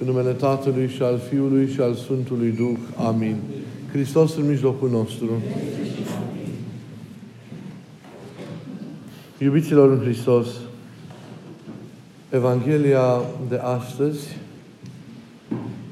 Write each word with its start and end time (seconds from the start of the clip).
În 0.00 0.06
numele 0.06 0.32
Tatălui 0.32 0.88
și 0.88 1.02
al 1.02 1.20
Fiului 1.28 1.68
și 1.68 1.80
al 1.80 1.94
Sfântului 1.94 2.50
Duh. 2.50 2.78
Amin. 2.96 3.36
Hristos 3.92 4.36
în 4.36 4.48
mijlocul 4.48 4.90
nostru. 4.90 5.30
Iubiților 9.38 9.90
în 9.90 9.98
Hristos, 9.98 10.46
Evanghelia 12.30 13.20
de 13.48 13.56
astăzi 13.56 14.36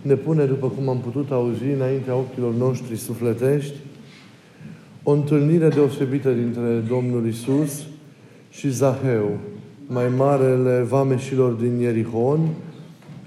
ne 0.03 0.15
pune, 0.15 0.45
după 0.45 0.69
cum 0.69 0.89
am 0.89 0.99
putut 0.99 1.31
auzi 1.31 1.65
înaintea 1.65 2.15
ochilor 2.15 2.55
noștri 2.55 2.97
sufletești, 2.97 3.75
o 5.03 5.13
întâlnire 5.13 5.69
deosebită 5.69 6.33
dintre 6.33 6.85
Domnul 6.89 7.27
Isus 7.27 7.83
și 8.51 8.71
Zaheu, 8.71 9.39
mai 9.87 10.09
marele 10.17 10.83
vameșilor 10.89 11.53
din 11.53 11.79
Ierihon, 11.79 12.49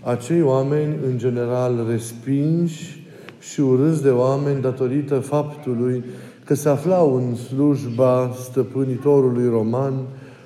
acei 0.03 0.41
oameni, 0.41 0.95
în 1.05 1.17
general, 1.17 1.85
respinși 1.89 3.07
și 3.39 3.59
urâți 3.61 4.01
de 4.01 4.09
oameni 4.09 4.61
datorită 4.61 5.19
faptului 5.19 6.03
că 6.45 6.53
se 6.53 6.69
aflau 6.69 7.15
în 7.15 7.35
slujba 7.35 8.31
stăpânitorului 8.41 9.49
roman, 9.49 9.93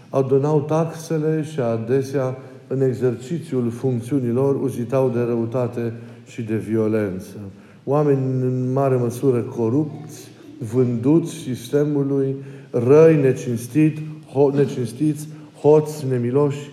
adunau 0.09 0.61
taxele 0.61 1.43
și 1.43 1.59
adesea 1.59 2.37
în 2.67 2.81
exercițiul 2.81 3.69
funcțiunilor 3.69 4.61
uzitau 4.61 5.09
de 5.09 5.19
răutate 5.19 5.93
și 6.25 6.41
de 6.41 6.55
violență. 6.55 7.35
Oameni 7.83 8.19
în 8.41 8.71
mare 8.71 8.95
măsură 8.95 9.39
corupți, 9.39 10.27
vânduți 10.73 11.33
sistemului, 11.33 12.35
răi, 12.69 13.21
necinstit, 13.21 13.97
ho- 14.29 14.55
necinstiți, 14.55 15.27
hoți, 15.61 16.05
nemiloși. 16.09 16.71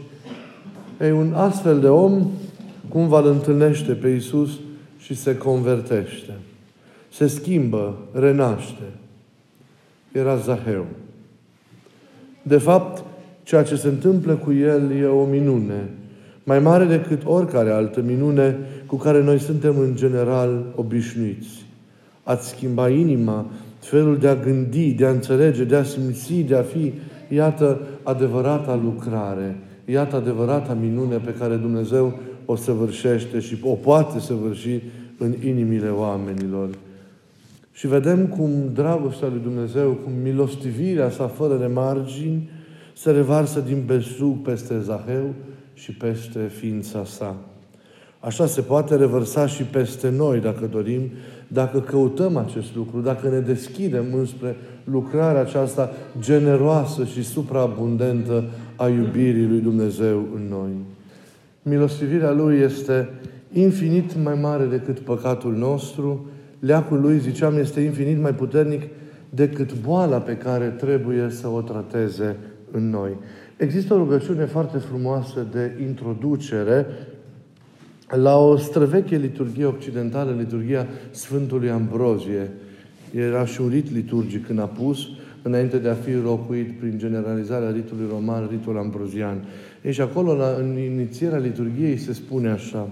Ei, 1.00 1.10
un 1.10 1.33
astfel 1.33 1.80
de 1.80 1.88
om 1.88 2.27
cumva 2.90 3.20
îl 3.20 3.26
întâlnește 3.26 3.92
pe 3.92 4.08
Iisus 4.08 4.50
și 4.98 5.14
se 5.14 5.36
convertește. 5.36 6.32
Se 7.12 7.27
schimbă, 7.27 7.98
renaște. 8.12 8.82
Era 10.12 10.36
Zaheu. 10.36 10.86
De 12.42 12.58
fapt, 12.58 13.05
ceea 13.42 13.62
ce 13.62 13.77
se 13.77 13.88
întâmplă 13.88 14.34
cu 14.34 14.52
el 14.52 14.91
e 14.91 15.05
o 15.05 15.24
minune, 15.24 15.91
mai 16.44 16.58
mare 16.58 16.84
decât 16.84 17.22
oricare 17.24 17.70
altă 17.70 18.00
minune 18.00 18.58
cu 18.86 18.97
care 18.97 19.22
noi 19.22 19.38
suntem 19.38 19.78
în 19.78 19.97
general 19.97 20.64
obișnuiți. 20.75 21.66
Ați 22.22 22.48
schimba 22.48 22.88
inima, 22.88 23.47
felul 23.78 24.19
de 24.19 24.28
a 24.28 24.34
gândi, 24.34 24.92
de 24.92 25.06
a 25.06 25.10
înțelege, 25.10 25.64
de 25.64 25.77
a 25.77 25.82
simți, 25.82 26.32
de 26.34 26.56
a 26.56 26.62
fi, 26.62 26.92
iată 27.28 27.80
adevărata 28.02 28.80
lucrare, 28.84 29.56
iată 29.84 30.16
adevărata 30.16 30.75
minune 30.80 31.16
pe 31.16 31.34
care 31.38 31.54
Dumnezeu 31.54 32.19
o 32.51 32.56
săvârșește 32.56 33.41
și 33.41 33.56
o 33.62 33.75
poate 33.75 34.19
săvârși 34.19 34.81
în 35.19 35.34
inimile 35.45 35.89
oamenilor. 35.89 36.69
Și 37.73 37.87
vedem 37.87 38.27
cum 38.27 38.51
dragostea 38.75 39.29
lui 39.29 39.41
Dumnezeu, 39.43 39.91
cum 39.91 40.12
milostivirea 40.23 41.11
sa 41.11 41.27
fără 41.27 41.56
de 41.56 41.67
margini, 41.67 42.51
se 42.97 43.11
revarsă 43.11 43.61
din 43.61 43.83
belșug 43.87 44.43
peste 44.43 44.81
Zaheu 44.81 45.34
și 45.75 45.93
peste 45.93 46.51
ființa 46.59 47.05
sa. 47.05 47.37
Așa 48.21 48.47
se 48.47 48.61
poate 48.61 48.97
revărsa 48.97 49.47
și 49.47 49.62
peste 49.62 50.11
noi, 50.11 50.41
dacă 50.41 50.67
dorim, 50.67 51.01
dacă 51.48 51.81
căutăm 51.81 52.37
acest 52.37 52.75
lucru, 52.77 53.01
dacă 53.01 53.28
ne 53.28 53.39
deschidem 53.39 54.05
înspre 54.15 54.56
lucrarea 54.84 55.41
aceasta 55.41 55.91
generoasă 56.21 57.05
și 57.05 57.25
supraabundentă 57.25 58.45
a 58.77 58.89
iubirii 58.89 59.47
lui 59.47 59.61
Dumnezeu 59.61 60.27
în 60.34 60.43
noi. 60.48 60.71
Milostivirea 61.62 62.33
Lui 62.33 62.58
este 62.58 63.08
infinit 63.53 64.22
mai 64.22 64.34
mare 64.34 64.64
decât 64.64 64.98
păcatul 64.98 65.55
nostru. 65.56 66.27
Leacul 66.58 67.00
Lui, 67.00 67.19
ziceam, 67.19 67.58
este 67.58 67.80
infinit 67.80 68.20
mai 68.20 68.34
puternic 68.34 68.83
decât 69.30 69.81
boala 69.81 70.19
pe 70.19 70.36
care 70.36 70.66
trebuie 70.66 71.31
să 71.31 71.48
o 71.48 71.60
trateze 71.60 72.37
în 72.71 72.91
noi. 72.91 73.16
Există 73.56 73.94
o 73.94 73.97
rugăciune 73.97 74.44
foarte 74.44 74.78
frumoasă 74.78 75.47
de 75.53 75.76
introducere 75.87 76.87
la 78.09 78.37
o 78.37 78.56
străveche 78.56 79.16
liturghie 79.16 79.65
occidentală, 79.65 80.34
liturghia 80.38 80.87
Sfântului 81.10 81.71
Ambrozie. 81.71 82.50
Era 83.15 83.44
și 83.44 83.60
un 83.60 83.69
rit 83.69 83.92
liturgic 83.92 84.47
când 84.47 84.59
a 84.59 84.66
pus, 84.66 85.09
înainte 85.42 85.78
de 85.78 85.88
a 85.88 85.94
fi 85.94 86.12
rocuit 86.25 86.78
prin 86.78 86.98
generalizarea 86.98 87.71
ritului 87.71 88.06
roman, 88.10 88.48
ritul 88.50 88.78
ambrozian. 88.78 89.44
Ei, 89.82 89.92
și 89.92 90.00
acolo, 90.00 90.34
la, 90.34 90.54
în 90.58 90.78
inițierea 90.78 91.38
liturgiei, 91.38 91.96
se 91.96 92.12
spune 92.12 92.50
așa. 92.50 92.88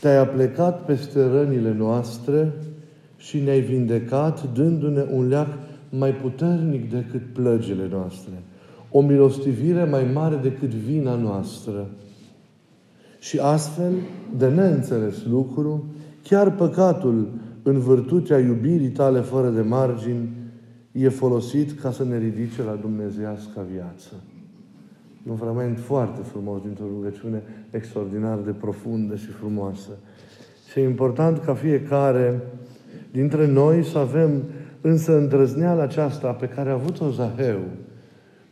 Te-ai 0.00 0.16
aplecat 0.16 0.84
peste 0.84 1.26
rănile 1.26 1.72
noastre 1.72 2.52
și 3.16 3.38
ne-ai 3.38 3.60
vindecat, 3.60 4.52
dându-ne 4.54 5.04
un 5.10 5.28
leac 5.28 5.48
mai 5.88 6.14
puternic 6.14 6.90
decât 6.90 7.22
plăgile 7.32 7.88
noastre. 7.90 8.32
O 8.90 9.00
milostivire 9.00 9.84
mai 9.84 10.10
mare 10.12 10.36
decât 10.36 10.68
vina 10.68 11.14
noastră. 11.14 11.86
Și 13.18 13.38
astfel, 13.38 13.92
de 14.36 14.48
neînțeles 14.48 15.24
lucru, 15.24 15.84
chiar 16.22 16.54
păcatul 16.54 17.28
în 17.62 17.78
virtutea 17.78 18.38
iubirii 18.38 18.88
tale 18.88 19.20
fără 19.20 19.48
de 19.48 19.60
margini 19.60 20.28
e 20.92 21.08
folosit 21.08 21.80
ca 21.80 21.90
să 21.90 22.04
ne 22.04 22.18
ridice 22.18 22.62
la 22.62 22.78
dumnezeiasca 22.80 23.66
viață. 23.72 24.12
E 25.26 25.30
un 25.30 25.36
fragment 25.36 25.78
foarte 25.78 26.20
frumos 26.22 26.62
dintr-o 26.62 26.84
rugăciune 26.94 27.42
extraordinar 27.70 28.38
de 28.38 28.50
profundă 28.50 29.16
și 29.16 29.26
frumoasă. 29.26 29.90
Și 30.70 30.78
e 30.78 30.82
important 30.82 31.38
ca 31.38 31.54
fiecare 31.54 32.40
dintre 33.10 33.46
noi 33.46 33.84
să 33.84 33.98
avem 33.98 34.42
însă 34.80 35.16
îndrăzneala 35.16 35.82
aceasta 35.82 36.30
pe 36.30 36.46
care 36.46 36.70
a 36.70 36.72
avut-o 36.72 37.10
Zaheu, 37.10 37.60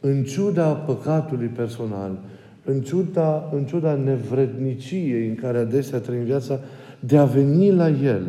în 0.00 0.24
ciuda 0.24 0.72
păcatului 0.72 1.46
personal, 1.46 2.18
în 2.64 2.80
ciuda, 2.80 3.50
în 3.52 3.64
ciuda 3.64 3.94
nevredniciei 3.94 5.28
în 5.28 5.34
care 5.34 5.58
adesea 5.58 5.98
trăim 5.98 6.22
viața, 6.22 6.60
de 7.00 7.16
a 7.16 7.24
veni 7.24 7.70
la 7.70 7.88
El, 7.88 8.26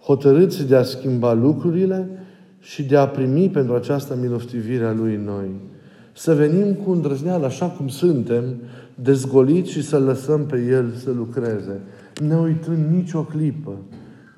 hotărâți 0.00 0.66
de 0.66 0.76
a 0.76 0.82
schimba 0.82 1.32
lucrurile 1.32 2.08
și 2.60 2.84
de 2.84 2.96
a 2.96 3.08
primi 3.08 3.50
pentru 3.50 3.74
această 3.74 4.16
milostivire 4.20 4.84
a 4.84 4.92
Lui 4.92 5.14
în 5.14 5.24
noi. 5.24 5.48
Să 6.16 6.34
venim 6.34 6.74
cu 6.74 6.90
îndrăzneală, 6.90 7.46
așa 7.46 7.66
cum 7.66 7.88
suntem, 7.88 8.44
dezgoliți 8.94 9.70
și 9.70 9.82
să 9.82 9.98
lăsăm 9.98 10.46
pe 10.46 10.66
El 10.70 10.92
să 10.92 11.10
lucreze. 11.10 11.80
Ne 12.26 12.36
uităm 12.36 12.76
nicio 12.90 13.22
clipă 13.22 13.70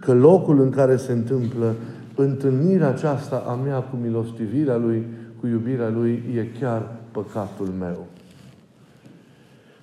că 0.01 0.15
locul 0.15 0.61
în 0.61 0.71
care 0.71 0.97
se 0.97 1.13
întâmplă 1.13 1.75
întâlnirea 2.15 2.89
aceasta 2.89 3.45
a 3.47 3.55
mea 3.55 3.79
cu 3.79 3.97
milostivirea 4.03 4.77
Lui, 4.77 5.07
cu 5.41 5.47
iubirea 5.47 5.89
Lui, 5.89 6.23
e 6.35 6.59
chiar 6.61 6.83
păcatul 7.11 7.69
meu. 7.79 8.07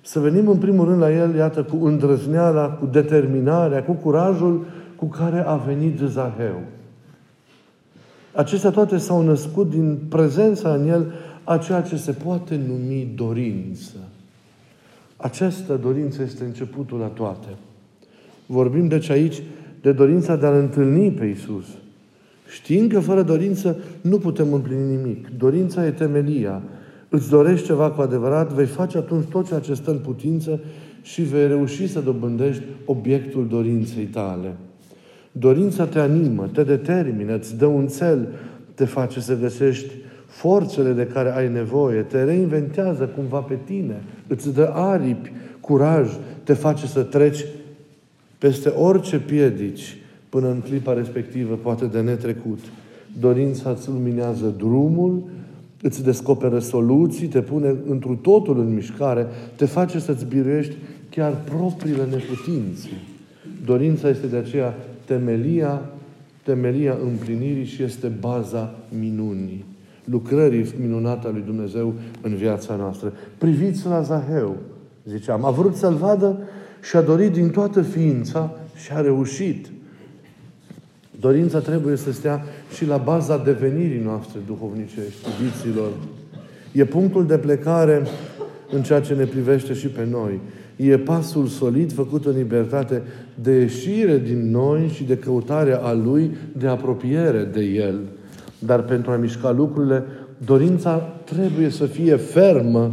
Să 0.00 0.20
venim 0.20 0.48
în 0.48 0.56
primul 0.56 0.88
rând 0.88 1.00
la 1.00 1.12
El, 1.12 1.34
iată, 1.34 1.62
cu 1.62 1.84
îndrăzneala, 1.84 2.68
cu 2.68 2.86
determinarea, 2.86 3.84
cu 3.84 3.92
curajul 3.92 4.64
cu 4.96 5.06
care 5.06 5.44
a 5.46 5.56
venit 5.56 5.98
Zaheu. 5.98 6.62
Acestea 8.34 8.70
toate 8.70 8.96
s-au 8.96 9.22
născut 9.22 9.70
din 9.70 9.98
prezența 10.08 10.74
în 10.74 10.88
El 10.88 11.12
a 11.44 11.58
ceea 11.58 11.80
ce 11.80 11.96
se 11.96 12.12
poate 12.12 12.60
numi 12.68 13.08
dorință. 13.14 13.96
Această 15.16 15.80
dorință 15.82 16.22
este 16.22 16.44
începutul 16.44 16.98
la 16.98 17.06
toate. 17.06 17.48
Vorbim 18.46 18.88
deci 18.88 19.08
aici 19.08 19.42
de 19.80 19.92
dorința 19.92 20.36
de 20.36 20.46
a-L 20.46 20.54
întâlni 20.54 21.10
pe 21.10 21.24
Isus. 21.24 21.64
Știind 22.48 22.92
că 22.92 23.00
fără 23.00 23.22
dorință 23.22 23.76
nu 24.00 24.18
putem 24.18 24.52
împlini 24.52 24.96
nimic. 24.96 25.28
Dorința 25.38 25.86
e 25.86 25.90
temelia. 25.90 26.62
Îți 27.08 27.30
dorești 27.30 27.66
ceva 27.66 27.90
cu 27.90 28.00
adevărat, 28.00 28.52
vei 28.52 28.66
face 28.66 28.98
atunci 28.98 29.24
tot 29.24 29.46
ceea 29.46 29.60
ce 29.60 29.74
stă 29.74 29.90
în 29.90 29.98
putință 29.98 30.60
și 31.02 31.22
vei 31.22 31.46
reuși 31.46 31.88
să 31.88 32.00
dobândești 32.00 32.62
obiectul 32.84 33.48
dorinței 33.48 34.04
tale. 34.04 34.56
Dorința 35.32 35.86
te 35.86 35.98
animă, 35.98 36.48
te 36.52 36.62
determină, 36.62 37.36
îți 37.36 37.56
dă 37.56 37.66
un 37.66 37.88
cel, 37.88 38.28
te 38.74 38.84
face 38.84 39.20
să 39.20 39.38
găsești 39.38 39.92
forțele 40.34 40.92
de 40.92 41.06
care 41.06 41.36
ai 41.36 41.48
nevoie, 41.48 42.00
te 42.00 42.24
reinventează 42.24 43.04
cumva 43.04 43.38
pe 43.38 43.58
tine, 43.64 44.02
îți 44.26 44.54
dă 44.54 44.70
aripi, 44.74 45.32
curaj, 45.60 46.08
te 46.42 46.52
face 46.52 46.86
să 46.86 47.02
treci 47.02 47.44
peste 48.38 48.68
orice 48.68 49.18
piedici 49.18 49.96
până 50.28 50.48
în 50.48 50.60
clipa 50.60 50.92
respectivă, 50.92 51.54
poate 51.54 51.84
de 51.84 52.00
netrecut. 52.00 52.58
Dorința 53.20 53.70
îți 53.70 53.88
luminează 53.88 54.54
drumul, 54.56 55.22
îți 55.82 56.04
descoperă 56.04 56.58
soluții, 56.58 57.26
te 57.26 57.40
pune 57.40 57.74
întru 57.88 58.14
totul 58.14 58.58
în 58.58 58.74
mișcare, 58.74 59.26
te 59.56 59.64
face 59.64 59.98
să-ți 59.98 60.26
biruiești 60.26 60.74
chiar 61.10 61.36
propriile 61.44 62.04
neputințe. 62.10 62.88
Dorința 63.64 64.08
este 64.08 64.26
de 64.26 64.36
aceea 64.36 64.74
temelia, 65.04 65.82
temelia 66.42 66.96
împlinirii 67.04 67.64
și 67.64 67.82
este 67.82 68.06
baza 68.20 68.74
minunii, 68.98 69.64
lucrării 70.04 70.74
minunate 70.80 71.26
a 71.26 71.30
lui 71.30 71.42
Dumnezeu 71.46 71.94
în 72.20 72.34
viața 72.34 72.76
noastră. 72.76 73.12
Priviți 73.38 73.86
la 73.86 74.02
Zaheu. 74.02 74.56
ziceam. 75.04 75.44
A 75.44 75.50
vrut 75.50 75.74
să-L 75.74 75.94
vadă 75.94 76.38
și 76.82 76.96
a 76.96 77.00
dorit 77.00 77.32
din 77.32 77.50
toată 77.50 77.82
ființa 77.82 78.56
și 78.76 78.92
a 78.92 79.00
reușit. 79.00 79.66
Dorința 81.20 81.58
trebuie 81.58 81.96
să 81.96 82.12
stea 82.12 82.44
și 82.74 82.86
la 82.86 82.96
baza 82.96 83.38
devenirii 83.38 84.02
noastre 84.04 84.40
duhovnicești, 84.46 85.26
iubiților. 85.40 85.90
E 86.72 86.84
punctul 86.84 87.26
de 87.26 87.38
plecare 87.38 88.02
în 88.70 88.82
ceea 88.82 89.00
ce 89.00 89.14
ne 89.14 89.24
privește 89.24 89.72
și 89.72 89.88
pe 89.88 90.06
noi. 90.10 90.40
E 90.76 90.98
pasul 90.98 91.46
solid 91.46 91.92
făcut 91.92 92.26
în 92.26 92.36
libertate 92.36 93.02
de 93.34 93.52
ieșire 93.52 94.18
din 94.18 94.50
noi 94.50 94.88
și 94.88 95.04
de 95.04 95.16
căutarea 95.16 95.78
a 95.78 95.92
Lui, 95.92 96.30
de 96.56 96.66
apropiere 96.66 97.44
de 97.44 97.60
El. 97.60 98.00
Dar 98.66 98.82
pentru 98.82 99.10
a 99.10 99.16
mișca 99.16 99.50
lucrurile, 99.50 100.04
dorința 100.44 100.96
trebuie 101.24 101.68
să 101.68 101.86
fie 101.86 102.16
fermă, 102.16 102.92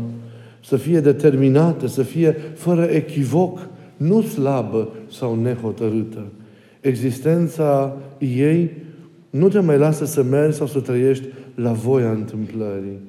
să 0.63 0.77
fie 0.77 1.00
determinată, 1.00 1.88
să 1.88 2.03
fie 2.03 2.38
fără 2.53 2.83
echivoc, 2.83 3.59
nu 3.97 4.21
slabă 4.21 4.89
sau 5.12 5.41
nehotărâtă. 5.41 6.23
Existența 6.81 7.97
ei 8.18 8.71
nu 9.29 9.47
te 9.47 9.59
mai 9.59 9.77
lasă 9.77 10.06
să 10.06 10.23
mergi 10.23 10.57
sau 10.57 10.68
să 10.68 10.79
trăiești 10.79 11.27
la 11.56 11.71
voia 11.71 12.12
întâmplării. 12.12 13.00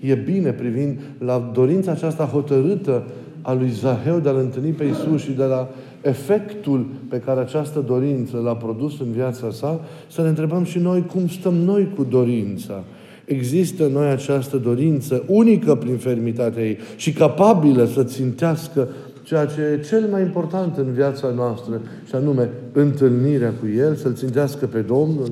E 0.00 0.14
bine 0.14 0.50
privind 0.50 0.98
la 1.18 1.50
dorința 1.54 1.90
aceasta 1.90 2.24
hotărâtă 2.24 3.04
a 3.42 3.52
lui 3.52 3.70
Zaheu 3.70 4.18
de 4.18 4.28
a-L 4.28 4.36
întâlni 4.36 4.70
pe 4.70 4.84
Isus 4.84 5.22
și 5.22 5.30
de 5.30 5.44
la 5.44 5.70
efectul 6.02 6.86
pe 7.08 7.18
care 7.18 7.40
această 7.40 7.84
dorință 7.86 8.40
l-a 8.44 8.56
produs 8.56 9.00
în 9.00 9.12
viața 9.12 9.50
sa, 9.50 9.80
să 10.10 10.22
ne 10.22 10.28
întrebăm 10.28 10.64
și 10.64 10.78
noi 10.78 11.06
cum 11.06 11.28
stăm 11.28 11.54
noi 11.54 11.92
cu 11.96 12.04
dorința. 12.04 12.84
Există 13.24 13.84
în 13.84 13.92
noi 13.92 14.10
această 14.10 14.56
dorință 14.56 15.24
unică 15.26 15.74
prin 15.74 15.96
fermitatea 15.96 16.62
ei 16.62 16.78
și 16.96 17.12
capabilă 17.12 17.84
să 17.84 18.04
țintească 18.04 18.88
ceea 19.22 19.46
ce 19.46 19.60
e 19.60 19.80
cel 19.88 20.08
mai 20.10 20.22
important 20.22 20.76
în 20.76 20.92
viața 20.92 21.28
noastră, 21.28 21.80
și 22.08 22.14
anume 22.14 22.50
întâlnirea 22.72 23.52
cu 23.60 23.66
El, 23.76 23.94
să-L 23.94 24.14
țintească 24.14 24.66
pe 24.66 24.80
Domnul? 24.80 25.30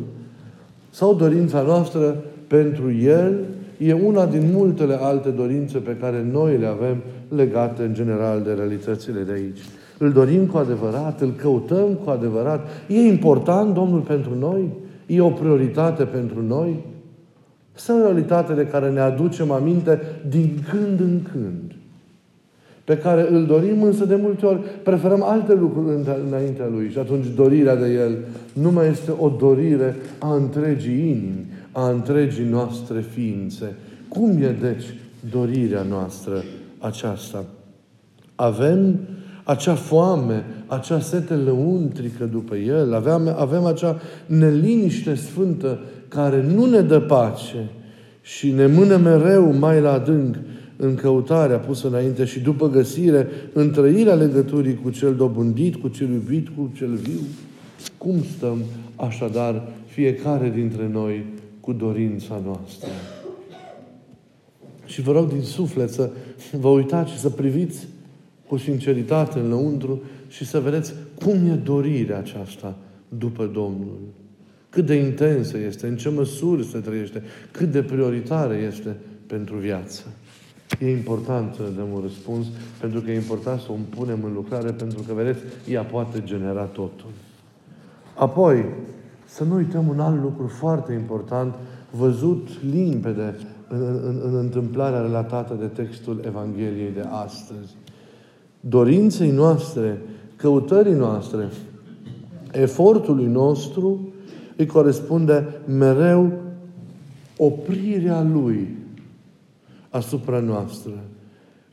Sau 0.91 1.15
dorința 1.15 1.62
noastră 1.62 2.25
pentru 2.47 2.93
El 2.93 3.38
e 3.79 3.93
una 3.93 4.26
din 4.26 4.50
multele 4.53 4.99
alte 5.00 5.29
dorințe 5.29 5.79
pe 5.79 5.97
care 6.00 6.26
noi 6.32 6.59
le 6.59 6.67
avem 6.67 6.97
legate 7.29 7.82
în 7.82 7.94
general 7.94 8.43
de 8.43 8.53
realitățile 8.53 9.20
de 9.20 9.32
aici. 9.32 9.61
Îl 9.99 10.12
dorim 10.12 10.47
cu 10.47 10.56
adevărat, 10.56 11.21
îl 11.21 11.33
căutăm 11.33 11.99
cu 12.05 12.11
adevărat. 12.11 12.69
E 12.89 13.00
important 13.00 13.75
Domnul 13.75 14.00
pentru 14.00 14.35
noi? 14.39 14.69
E 15.06 15.21
o 15.21 15.31
prioritate 15.31 16.05
pentru 16.05 16.43
noi? 16.43 16.77
Sau 17.73 17.99
o 17.99 18.03
realitate 18.03 18.53
de 18.53 18.67
care 18.67 18.91
ne 18.91 19.00
aducem 19.00 19.50
aminte 19.50 20.00
din 20.29 20.65
când 20.71 21.00
în 21.00 21.21
când? 21.33 21.73
Pe 22.85 22.99
care 22.99 23.27
îl 23.31 23.47
dorim, 23.47 23.83
însă 23.83 24.05
de 24.05 24.15
multe 24.15 24.47
ori 24.47 24.61
preferăm 24.83 25.23
alte 25.23 25.55
lucruri 25.55 25.95
înaintea 26.27 26.69
Lui. 26.73 26.91
Și 26.91 26.99
atunci 26.99 27.27
dorirea 27.37 27.77
de 27.77 27.93
El 27.93 28.17
nu 28.53 28.71
mai 28.71 28.89
este 28.89 29.12
o 29.19 29.29
dorire 29.29 29.97
a 30.19 30.35
întregii 30.35 30.99
inimi, 30.99 31.47
a 31.73 31.89
întregii 31.89 32.44
noastre 32.44 33.01
ființe. 33.01 33.75
Cum 34.09 34.31
e, 34.31 34.56
deci, 34.61 34.85
dorirea 35.31 35.83
noastră 35.83 36.43
aceasta? 36.79 37.44
Avem 38.35 38.99
acea 39.49 39.75
foame, 39.75 40.45
acea 40.67 41.00
sete 41.00 41.35
lăuntrică 41.35 42.25
după 42.25 42.56
El, 42.56 42.95
avem, 42.95 43.35
avem 43.39 43.65
acea 43.65 44.00
neliniște 44.27 45.15
sfântă 45.15 45.81
care 46.09 46.43
nu 46.55 46.67
ne 46.67 46.81
dă 46.81 47.00
pace 47.00 47.71
și 48.21 48.50
ne 48.50 48.67
mână 48.67 48.97
mereu 48.97 49.53
mai 49.53 49.81
la 49.81 49.93
adânc 49.93 50.37
în 50.77 50.95
căutarea 50.95 51.59
pusă 51.59 51.89
înainte 51.89 52.25
și 52.25 52.41
după 52.41 52.69
găsire, 52.69 53.29
în 53.53 53.71
trăirea 53.71 54.15
legăturii 54.15 54.81
cu 54.83 54.91
cel 54.91 55.15
dobândit, 55.15 55.77
cu 55.77 55.89
cel 55.89 56.09
iubit, 56.09 56.49
cu 56.49 56.71
cel 56.77 56.94
viu. 56.94 57.21
Cum 57.99 58.23
stăm 58.37 58.59
așadar 58.97 59.69
fiecare 59.87 60.53
dintre 60.55 60.89
noi 60.93 61.25
cu 61.61 61.73
dorința 61.73 62.41
noastră? 62.44 62.89
Și 64.87 65.01
vă 65.01 65.12
rog 65.12 65.29
din 65.29 65.43
suflet 65.43 65.91
să 65.91 66.11
vă 66.61 66.69
uitați 66.69 67.11
și 67.11 67.19
să 67.19 67.29
priviți 67.29 67.87
cu 68.49 68.56
sinceritate 68.56 69.39
în 69.39 69.49
lăuntru 69.49 70.03
și 70.29 70.45
să 70.45 70.61
vedeți 70.61 70.95
cum 71.25 71.35
e 71.35 71.55
dorirea 71.55 72.19
aceasta 72.19 72.77
după 73.09 73.45
Domnul. 73.47 73.99
Cât 74.71 74.87
de 74.87 74.95
intensă 74.95 75.59
este, 75.59 75.87
în 75.87 75.97
ce 75.97 76.09
măsuri 76.09 76.65
se 76.65 76.79
trăiește, 76.79 77.23
cât 77.50 77.71
de 77.71 77.83
prioritare 77.83 78.56
este 78.56 78.97
pentru 79.27 79.56
viață. 79.56 80.03
E 80.81 80.91
important 80.91 81.55
să 81.55 81.62
dăm 81.77 81.93
un 81.93 82.00
răspuns, 82.00 82.47
pentru 82.81 83.00
că 83.00 83.11
e 83.11 83.15
important 83.15 83.61
să 83.61 83.67
o 83.71 83.75
punem 83.97 84.19
în 84.25 84.33
lucrare, 84.33 84.71
pentru 84.71 85.03
că, 85.06 85.15
vedeți, 85.15 85.41
ea 85.69 85.83
poate 85.83 86.23
genera 86.25 86.62
totul. 86.62 87.11
Apoi, 88.15 88.65
să 89.25 89.44
nu 89.44 89.55
uităm 89.55 89.89
un 89.89 90.01
alt 90.01 90.23
lucru 90.23 90.47
foarte 90.47 90.93
important, 90.93 91.55
văzut 91.91 92.49
limpede 92.71 93.37
în, 93.69 93.83
în, 93.83 94.21
în 94.25 94.37
întâmplarea 94.37 95.01
relatată 95.01 95.55
de 95.55 95.67
textul 95.67 96.23
Evangheliei 96.27 96.93
de 96.94 97.05
astăzi. 97.11 97.77
Dorinței 98.60 99.31
noastre, 99.31 100.00
căutării 100.37 100.94
noastre, 100.94 101.49
efortului 102.52 103.26
nostru, 103.26 104.12
îi 104.56 104.66
corespunde 104.66 105.46
mereu 105.66 106.32
oprirea 107.37 108.22
Lui 108.22 108.76
asupra 109.88 110.38
noastră, 110.38 110.93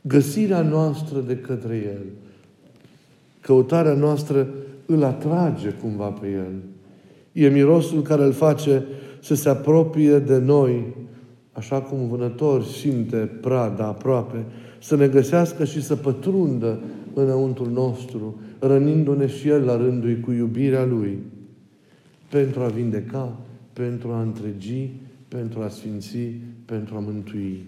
găsirea 0.02 0.62
noastră 0.62 1.20
de 1.20 1.36
către 1.36 1.76
El, 1.76 2.04
căutarea 3.40 3.94
noastră 3.94 4.48
îl 4.86 5.04
atrage 5.04 5.68
cumva 5.68 6.06
pe 6.06 6.26
El. 6.28 6.52
E 7.32 7.48
mirosul 7.48 8.02
care 8.02 8.24
îl 8.24 8.32
face 8.32 8.84
să 9.20 9.34
se 9.34 9.48
apropie 9.48 10.18
de 10.18 10.38
noi, 10.38 10.96
așa 11.52 11.80
cum 11.80 12.08
vânător 12.08 12.64
simte 12.64 13.16
prada 13.16 13.86
aproape, 13.86 14.44
să 14.86 14.96
ne 14.96 15.08
găsească 15.08 15.64
și 15.64 15.82
să 15.82 15.96
pătrundă 15.96 16.80
înăuntru 17.14 17.70
nostru, 17.70 18.40
rănindu-ne 18.58 19.26
și 19.26 19.48
El 19.48 19.62
la 19.62 19.76
rândul 19.76 20.18
cu 20.24 20.32
iubirea 20.32 20.84
Lui, 20.84 21.18
pentru 22.28 22.60
a 22.60 22.66
vindeca, 22.66 23.38
pentru 23.72 24.10
a 24.10 24.20
întregi, 24.20 24.90
pentru 25.28 25.60
a 25.60 25.68
sfinți, 25.68 26.16
pentru 26.64 26.94
a 26.96 26.98
mântui. 26.98 27.64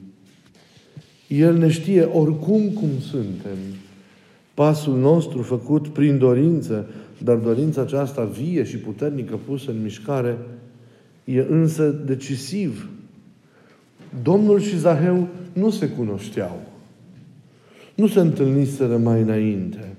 El 1.29 1.57
ne 1.57 1.69
știe 1.69 2.03
oricum 2.03 2.69
cum 2.69 2.89
suntem. 3.01 3.59
Pasul 4.55 4.99
nostru 4.99 5.43
făcut 5.43 5.89
prin 5.89 6.19
dorință, 6.19 6.87
dar 7.23 7.37
dorința 7.37 7.81
aceasta 7.81 8.25
vie 8.25 8.65
și 8.65 8.77
puternică 8.77 9.39
pusă 9.47 9.71
în 9.71 9.83
mișcare, 9.83 10.39
e 11.25 11.47
însă 11.49 11.91
decisiv. 12.07 12.89
Domnul 14.23 14.61
și 14.61 14.79
Zaheu 14.79 15.29
nu 15.53 15.71
se 15.71 15.89
cunoșteau. 15.89 16.77
Nu 17.99 18.07
se 18.07 18.21
întâlniseră 18.21 18.97
mai 18.97 19.21
înainte. 19.21 19.97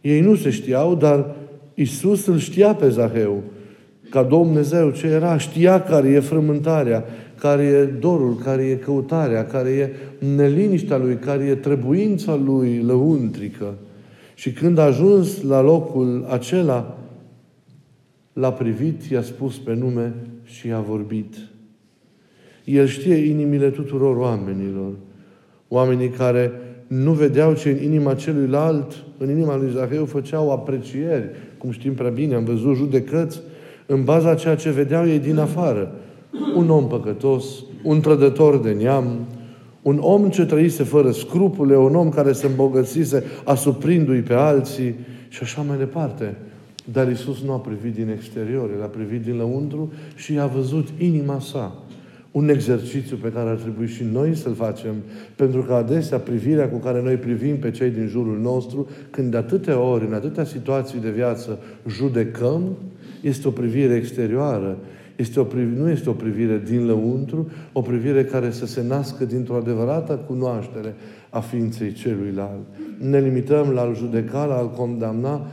Ei 0.00 0.20
nu 0.20 0.34
se 0.34 0.50
știau, 0.50 0.94
dar 0.94 1.36
Isus 1.74 2.26
îl 2.26 2.38
știa 2.38 2.74
pe 2.74 2.88
Zaheu 2.88 3.42
ca 4.10 4.22
Dumnezeu 4.22 4.90
ce 4.90 5.06
era, 5.06 5.38
știa 5.38 5.82
care 5.82 6.08
e 6.08 6.20
frământarea, 6.20 7.04
care 7.38 7.62
e 7.62 7.84
dorul, 7.84 8.36
care 8.36 8.64
e 8.64 8.74
căutarea, 8.74 9.46
care 9.46 9.70
e 9.70 9.90
neliniștea 10.34 10.96
lui, 10.96 11.16
care 11.16 11.44
e 11.44 11.54
trebuința 11.54 12.34
lui 12.34 12.82
lăuntrică. 12.82 13.74
Și 14.34 14.52
când 14.52 14.78
a 14.78 14.82
ajuns 14.82 15.42
la 15.42 15.60
locul 15.60 16.26
acela, 16.28 16.98
l-a 18.32 18.52
privit, 18.52 19.02
i-a 19.02 19.22
spus 19.22 19.58
pe 19.58 19.74
nume 19.74 20.14
și 20.44 20.66
i-a 20.66 20.80
vorbit. 20.80 21.34
El 22.64 22.86
știe 22.86 23.14
inimile 23.14 23.70
tuturor 23.70 24.16
oamenilor. 24.16 24.92
Oamenii 25.68 26.08
care 26.08 26.52
nu 26.88 27.12
vedeau 27.12 27.54
ce 27.54 27.70
în 27.70 27.82
inima 27.82 28.14
celuilalt, 28.14 29.04
în 29.18 29.30
inima 29.30 29.56
lui 29.56 29.70
Zaheu, 29.74 30.04
făceau 30.04 30.52
aprecieri, 30.52 31.30
cum 31.58 31.70
știm 31.70 31.94
prea 31.94 32.10
bine, 32.10 32.34
am 32.34 32.44
văzut 32.44 32.76
judecăți, 32.76 33.40
în 33.86 34.04
baza 34.04 34.34
ceea 34.34 34.54
ce 34.54 34.70
vedeau 34.70 35.08
ei 35.08 35.18
din 35.18 35.38
afară 35.38 35.92
un 36.54 36.70
om 36.70 36.86
păcătos, 36.86 37.44
un 37.82 38.00
trădător 38.00 38.58
de 38.58 38.70
neam, 38.70 39.26
un 39.82 39.98
om 40.00 40.30
ce 40.30 40.44
trăise 40.44 40.82
fără 40.82 41.10
scrupule, 41.10 41.76
un 41.76 41.94
om 41.94 42.08
care 42.08 42.32
se 42.32 42.46
îmbogățise 42.46 43.24
asuprindu-i 43.44 44.20
pe 44.20 44.34
alții 44.34 44.94
și 45.28 45.42
așa 45.42 45.62
mai 45.62 45.78
departe. 45.78 46.36
Dar 46.92 47.10
Isus 47.10 47.42
nu 47.42 47.52
a 47.52 47.58
privit 47.58 47.94
din 47.94 48.08
exterior, 48.08 48.70
El 48.76 48.82
a 48.82 48.86
privit 48.86 49.22
din 49.22 49.36
lăuntru 49.36 49.92
și 50.16 50.38
a 50.38 50.46
văzut 50.46 50.88
inima 50.98 51.40
sa. 51.40 51.82
Un 52.38 52.48
exercițiu 52.48 53.16
pe 53.16 53.32
care 53.32 53.48
ar 53.48 53.56
trebui 53.56 53.86
și 53.86 54.04
noi 54.12 54.34
să-l 54.34 54.54
facem, 54.54 54.94
pentru 55.36 55.62
că 55.62 55.72
adesea 55.72 56.18
privirea 56.18 56.68
cu 56.68 56.76
care 56.76 57.02
noi 57.02 57.14
privim 57.14 57.56
pe 57.56 57.70
cei 57.70 57.90
din 57.90 58.06
jurul 58.06 58.38
nostru, 58.38 58.88
când 59.10 59.30
de 59.30 59.36
atâtea 59.36 59.80
ori, 59.80 60.06
în 60.06 60.12
atâtea 60.12 60.44
situații 60.44 61.00
de 61.00 61.10
viață, 61.10 61.58
judecăm, 61.88 62.76
este 63.22 63.48
o 63.48 63.50
privire 63.50 63.94
exterioară 63.94 64.78
Este 65.16 65.40
o, 65.40 65.46
nu 65.76 65.90
este 65.90 66.08
o 66.08 66.12
privire 66.12 66.62
din 66.64 66.86
lăuntru, 66.86 67.50
o 67.72 67.80
privire 67.80 68.24
care 68.24 68.50
să 68.50 68.66
se 68.66 68.84
nască 68.88 69.24
dintr-o 69.24 69.56
adevărată 69.56 70.12
cunoaștere 70.12 70.94
a 71.30 71.40
ființei 71.40 71.92
celuilalt. 71.92 72.66
Ne 72.98 73.20
limităm 73.20 73.70
la 73.70 73.80
al 73.80 73.96
judeca, 73.96 74.44
la 74.44 74.54
al 74.54 74.70
condamna, 74.70 75.46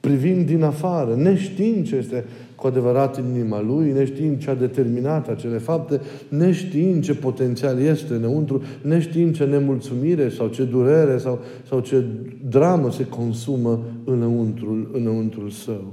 privind 0.00 0.46
din 0.46 0.62
afară, 0.62 1.14
neștiind 1.14 1.86
ce 1.86 1.96
este 1.96 2.24
cu 2.58 2.66
adevărat 2.66 3.16
în 3.16 3.24
inima 3.34 3.62
lui, 3.62 3.92
neștiind 3.92 4.38
ce 4.38 4.50
a 4.50 4.54
determinat 4.54 5.28
acele 5.28 5.58
fapte, 5.58 6.00
neștiind 6.28 7.04
ce 7.04 7.14
potențial 7.14 7.80
este 7.80 8.14
înăuntru, 8.14 8.62
neștiind 8.82 9.34
ce 9.34 9.44
nemulțumire 9.44 10.28
sau 10.28 10.48
ce 10.48 10.64
durere 10.64 11.18
sau, 11.18 11.40
sau 11.68 11.80
ce 11.80 12.04
dramă 12.48 12.90
se 12.90 13.06
consumă 13.06 13.80
înăuntrul, 14.04 14.90
înăuntrul 14.92 15.50
său. 15.50 15.92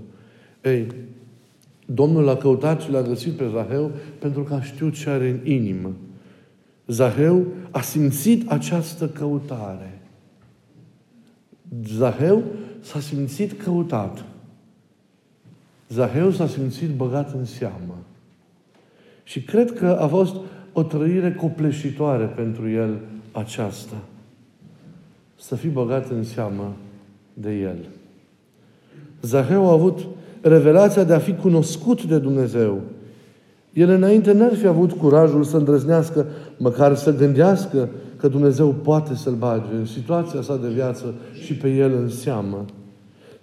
Ei, 0.63 0.87
Domnul 1.85 2.23
l-a 2.23 2.35
căutat 2.35 2.81
și 2.81 2.91
l-a 2.91 3.01
găsit 3.01 3.33
pe 3.33 3.49
Zaheu 3.53 3.91
pentru 4.19 4.43
că 4.43 4.53
a 4.53 4.61
știut 4.61 4.93
ce 4.93 5.09
are 5.09 5.29
în 5.29 5.51
inimă. 5.51 5.91
Zaheu 6.87 7.45
a 7.71 7.81
simțit 7.81 8.49
această 8.49 9.07
căutare. 9.07 10.01
Zaheu 11.97 12.43
s-a 12.79 12.99
simțit 12.99 13.61
căutat. 13.61 14.25
Zaheu 15.89 16.31
s-a 16.31 16.47
simțit 16.47 16.89
băgat 16.89 17.33
în 17.33 17.45
seamă. 17.45 17.97
Și 19.23 19.41
cred 19.41 19.73
că 19.73 19.97
a 20.01 20.07
fost 20.07 20.35
o 20.73 20.83
trăire 20.83 21.33
copleșitoare 21.33 22.25
pentru 22.25 22.69
el 22.69 22.99
aceasta. 23.31 23.95
Să 25.39 25.55
fi 25.55 25.67
băgat 25.67 26.09
în 26.09 26.23
seamă 26.23 26.75
de 27.33 27.51
el. 27.51 27.77
Zaheu 29.21 29.69
a 29.69 29.71
avut 29.71 29.99
revelația 30.41 31.03
de 31.03 31.13
a 31.13 31.19
fi 31.19 31.33
cunoscut 31.33 32.03
de 32.03 32.17
Dumnezeu. 32.17 32.81
El 33.73 33.89
înainte 33.89 34.31
n-ar 34.31 34.53
fi 34.53 34.67
avut 34.67 34.91
curajul 34.91 35.43
să 35.43 35.57
îndrăznească, 35.57 36.25
măcar 36.57 36.95
să 36.95 37.15
gândească 37.15 37.89
că 38.17 38.27
Dumnezeu 38.27 38.69
poate 38.69 39.15
să-l 39.15 39.35
bage 39.35 39.73
în 39.77 39.85
situația 39.85 40.41
sa 40.41 40.57
de 40.57 40.67
viață 40.67 41.13
și 41.43 41.53
pe 41.53 41.69
el 41.69 41.93
în 41.93 42.09
seamă. 42.09 42.65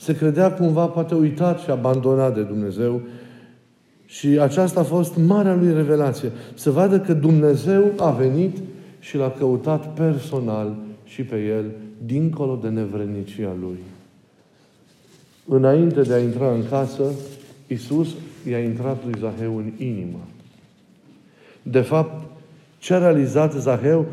Se 0.02 0.16
credea 0.16 0.52
cumva 0.52 0.86
poate 0.86 1.14
uitat 1.14 1.60
și 1.60 1.70
abandonat 1.70 2.34
de 2.34 2.42
Dumnezeu 2.42 3.00
și 4.04 4.26
aceasta 4.26 4.80
a 4.80 4.82
fost 4.82 5.16
marea 5.16 5.54
lui 5.54 5.72
revelație. 5.72 6.32
Să 6.54 6.70
vadă 6.70 7.00
că 7.00 7.12
Dumnezeu 7.12 7.92
a 7.96 8.10
venit 8.10 8.56
și 8.98 9.16
l-a 9.16 9.30
căutat 9.30 9.94
personal 9.94 10.76
și 11.04 11.22
pe 11.22 11.36
el, 11.36 11.64
dincolo 12.06 12.58
de 12.62 12.68
nevrednicia 12.68 13.56
lui. 13.60 13.78
Înainte 15.48 16.02
de 16.02 16.14
a 16.14 16.18
intra 16.18 16.52
în 16.52 16.68
casă, 16.68 17.02
Iisus 17.66 18.08
i-a 18.48 18.58
intrat 18.58 19.04
lui 19.04 19.14
Zaheu 19.20 19.56
în 19.56 19.72
inimă. 19.76 20.26
De 21.62 21.80
fapt, 21.80 22.24
ce 22.78 22.94
a 22.94 22.98
realizat 22.98 23.52
Zaheu 23.52 24.06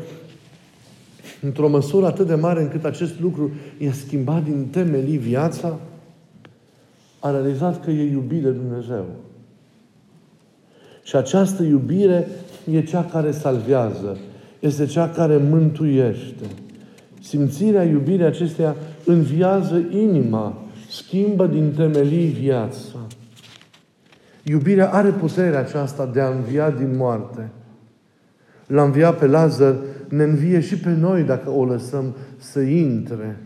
într-o 1.42 1.68
măsură 1.68 2.06
atât 2.06 2.26
de 2.26 2.34
mare 2.34 2.60
încât 2.60 2.84
acest 2.84 3.20
lucru 3.20 3.50
i-a 3.78 3.92
schimbat 3.92 4.44
din 4.44 4.66
temelii 4.70 5.16
viața, 5.16 5.78
a 7.18 7.30
realizat 7.30 7.84
că 7.84 7.90
e 7.90 8.10
iubit 8.10 8.42
de 8.42 8.50
Dumnezeu. 8.50 9.04
Și 11.02 11.16
această 11.16 11.62
iubire 11.62 12.28
e 12.70 12.82
cea 12.82 13.04
care 13.04 13.30
salvează, 13.30 14.18
este 14.58 14.86
cea 14.86 15.08
care 15.08 15.36
mântuiește. 15.36 16.44
Simțirea 17.22 17.82
iubirii 17.82 18.24
acesteia 18.24 18.76
înviază 19.04 19.82
inima, 19.90 20.62
schimbă 20.90 21.46
din 21.46 21.72
temelii 21.76 22.26
viața. 22.26 22.98
Iubirea 24.42 24.92
are 24.92 25.10
puterea 25.10 25.58
aceasta 25.58 26.06
de 26.06 26.20
a 26.20 26.28
învia 26.28 26.70
din 26.70 26.96
moarte. 26.96 27.50
L-a 28.66 28.82
înviat 28.82 29.18
pe 29.18 29.26
Lazar, 29.26 29.74
ne 30.10 30.22
învie 30.22 30.60
și 30.60 30.76
pe 30.76 30.96
noi 31.00 31.22
dacă 31.22 31.50
o 31.50 31.64
lăsăm 31.64 32.14
să 32.36 32.60
intre. 32.60 33.38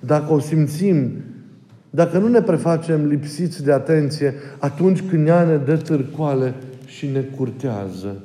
Dacă 0.00 0.32
o 0.32 0.38
simțim, 0.38 1.12
dacă 1.90 2.18
nu 2.18 2.28
ne 2.28 2.42
prefacem 2.42 3.06
lipsiți 3.06 3.64
de 3.64 3.72
atenție 3.72 4.34
atunci 4.58 5.02
când 5.02 5.28
ea 5.28 5.44
ne 5.44 5.56
dă 5.56 5.76
târcoale 5.76 6.54
și 6.86 7.06
ne 7.06 7.20
curtează. 7.20 8.16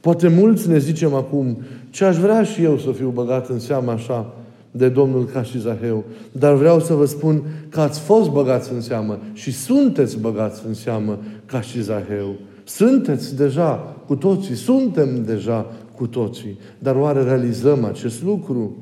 Poate 0.00 0.28
mulți 0.28 0.68
ne 0.68 0.78
zicem 0.78 1.14
acum, 1.14 1.58
ce 1.90 2.04
aș 2.04 2.16
vrea 2.16 2.42
și 2.42 2.62
eu 2.62 2.78
să 2.78 2.90
fiu 2.90 3.08
băgat 3.08 3.48
în 3.48 3.58
seama 3.58 3.92
așa 3.92 4.34
de 4.70 4.88
Domnul 4.88 5.24
ca 5.24 5.42
și 5.42 5.60
Zaheu. 5.60 6.04
Dar 6.32 6.54
vreau 6.54 6.80
să 6.80 6.94
vă 6.94 7.04
spun 7.04 7.42
că 7.68 7.80
ați 7.80 8.00
fost 8.00 8.30
băgați 8.30 8.72
în 8.72 8.80
seamă 8.80 9.18
și 9.32 9.52
sunteți 9.52 10.18
băgați 10.18 10.62
în 10.66 10.74
seamă 10.74 11.18
ca 11.46 11.60
și 11.60 11.82
Zaheu. 11.82 12.34
Sunteți 12.64 13.36
deja 13.36 13.96
cu 14.06 14.16
toții, 14.16 14.54
suntem 14.54 15.24
deja 15.24 15.66
cu 16.00 16.06
toții. 16.06 16.58
Dar 16.78 16.96
oare 16.96 17.22
realizăm 17.22 17.84
acest 17.84 18.22
lucru? 18.22 18.76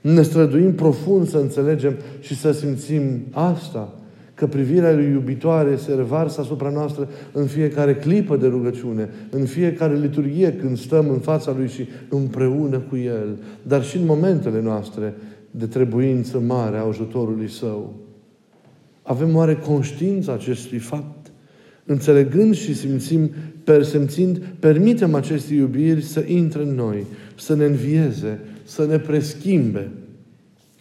Ne 0.00 0.22
străduim 0.22 0.74
profund 0.74 1.28
să 1.28 1.38
înțelegem 1.38 1.94
și 2.20 2.36
să 2.36 2.52
simțim 2.52 3.20
asta 3.30 3.94
că 4.34 4.46
privirea 4.46 4.92
lui 4.92 5.10
iubitoare 5.10 5.76
se 5.76 5.94
revarsă 5.94 6.40
asupra 6.40 6.70
noastră 6.70 7.08
în 7.32 7.46
fiecare 7.46 7.96
clipă 7.96 8.36
de 8.36 8.46
rugăciune, 8.46 9.08
în 9.30 9.44
fiecare 9.44 9.98
liturghie 9.98 10.52
când 10.52 10.78
stăm 10.78 11.08
în 11.08 11.18
fața 11.18 11.54
Lui 11.56 11.68
și 11.68 11.88
împreună 12.08 12.78
cu 12.78 12.96
El, 12.96 13.38
dar 13.62 13.84
și 13.84 13.96
în 13.96 14.04
momentele 14.04 14.60
noastre 14.60 15.14
de 15.50 15.66
trebuință 15.66 16.38
mare 16.38 16.76
a 16.76 16.86
ajutorului 16.86 17.50
Său. 17.50 17.94
Avem 19.02 19.36
oare 19.36 19.54
conștiința 19.56 20.32
acestui 20.32 20.78
fapt? 20.78 21.25
Înțelegând 21.86 22.54
și 22.54 22.74
simțim, 22.74 23.30
persemțind, 23.64 24.42
permitem 24.58 25.14
acestei 25.14 25.56
iubiri 25.56 26.02
să 26.02 26.24
intre 26.26 26.62
în 26.62 26.74
noi, 26.74 27.04
să 27.36 27.54
ne 27.54 27.64
învieze, 27.64 28.40
să 28.64 28.86
ne 28.86 28.98
preschimbe. 28.98 29.88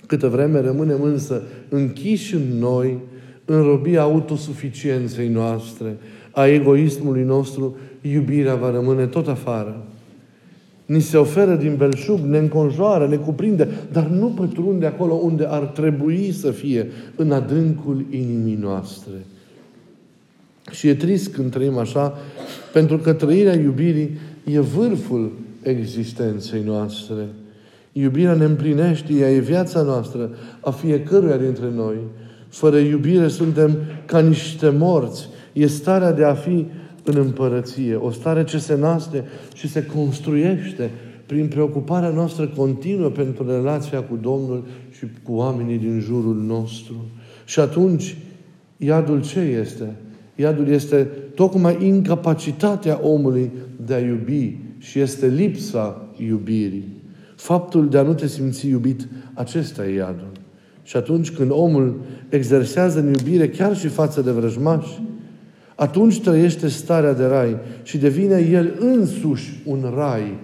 Câtă 0.06 0.28
vreme 0.28 0.60
rămânem 0.60 1.02
însă 1.02 1.44
închiși 1.70 2.36
în 2.36 2.58
noi, 2.60 2.98
în 3.46 3.62
robia 3.62 4.02
autosuficienței 4.02 5.28
noastre, 5.28 5.98
a 6.32 6.48
egoismului 6.48 7.24
nostru, 7.24 7.78
iubirea 8.02 8.56
va 8.56 8.72
rămâne 8.72 9.06
tot 9.06 9.28
afară. 9.28 9.86
Ni 10.86 11.02
se 11.02 11.18
oferă 11.18 11.56
din 11.56 11.76
belșug, 11.76 12.20
ne 12.20 12.38
înconjoară, 12.38 13.08
ne 13.08 13.16
cuprinde, 13.16 13.68
dar 13.92 14.08
nu 14.08 14.28
pătrunde 14.28 14.86
acolo 14.86 15.14
unde 15.14 15.46
ar 15.50 15.64
trebui 15.64 16.32
să 16.32 16.52
fie, 16.52 16.88
în 17.16 17.32
adâncul 17.32 18.06
inimii 18.10 18.58
noastre. 18.62 19.14
Și 20.76 20.88
e 20.88 20.96
trist 20.96 21.34
când 21.34 21.52
trăim 21.52 21.78
așa, 21.78 22.18
pentru 22.74 22.98
că 22.98 23.14
trăirea 23.14 23.56
iubirii 23.56 24.18
e 24.44 24.60
vârful 24.60 25.32
existenței 25.62 26.62
noastre. 26.66 27.28
Iubirea 27.92 28.34
ne 28.34 28.46
împlinește, 28.46 29.14
ea 29.14 29.32
e 29.32 29.40
viața 29.40 29.82
noastră, 29.82 30.30
a 30.60 30.72
fiecăruia 30.72 31.38
dintre 31.38 31.72
noi. 31.76 31.96
Fără 32.50 32.78
iubire 32.78 33.28
suntem 33.28 33.78
ca 34.06 34.20
niște 34.20 34.70
morți. 34.70 35.28
E 35.54 35.68
starea 35.68 36.12
de 36.12 36.24
a 36.24 36.34
fi 36.34 36.66
în 37.04 37.18
împărăție. 37.18 37.96
O 37.96 38.12
stare 38.12 38.44
ce 38.44 38.58
se 38.58 38.76
naște 38.76 39.24
și 39.54 39.68
se 39.68 39.86
construiește 39.86 40.92
prin 41.26 41.48
preocuparea 41.48 42.10
noastră 42.10 42.48
continuă 42.48 43.10
pentru 43.10 43.48
relația 43.48 44.02
cu 44.02 44.20
Domnul 44.22 44.64
și 44.98 45.06
cu 45.24 45.34
oamenii 45.34 45.78
din 45.78 46.00
jurul 46.00 46.36
nostru. 46.36 46.96
Și 47.46 47.60
atunci, 47.60 48.18
iadul 48.78 49.22
ce 49.22 49.40
este? 49.40 49.96
Iadul 50.36 50.68
este 50.68 51.08
tocmai 51.36 51.86
incapacitatea 51.86 53.00
omului 53.04 53.52
de 53.86 53.94
a 53.94 54.00
iubi 54.00 54.58
și 54.78 55.00
este 55.00 55.28
lipsa 55.28 56.14
iubirii. 56.18 56.94
Faptul 57.36 57.90
de 57.90 57.98
a 57.98 58.02
nu 58.02 58.14
te 58.14 58.28
simți 58.28 58.68
iubit, 58.68 59.08
acesta 59.34 59.88
e 59.88 59.94
iadul. 59.94 60.32
Și 60.84 60.98
atunci 60.98 61.32
când 61.32 61.52
omul 61.52 62.00
exersează 62.30 63.00
în 63.00 63.08
iubire 63.08 63.50
chiar 63.50 63.78
și 63.78 63.88
față 63.88 64.22
de 64.22 64.32
vrăjmași, 64.32 65.02
atunci 65.76 66.22
trăiește 66.22 66.68
starea 66.68 67.14
de 67.14 67.26
rai 67.26 67.58
și 67.84 67.98
devine 67.98 68.48
el 68.52 68.76
însuși 68.80 69.62
un 69.66 69.92
rai 69.96 70.38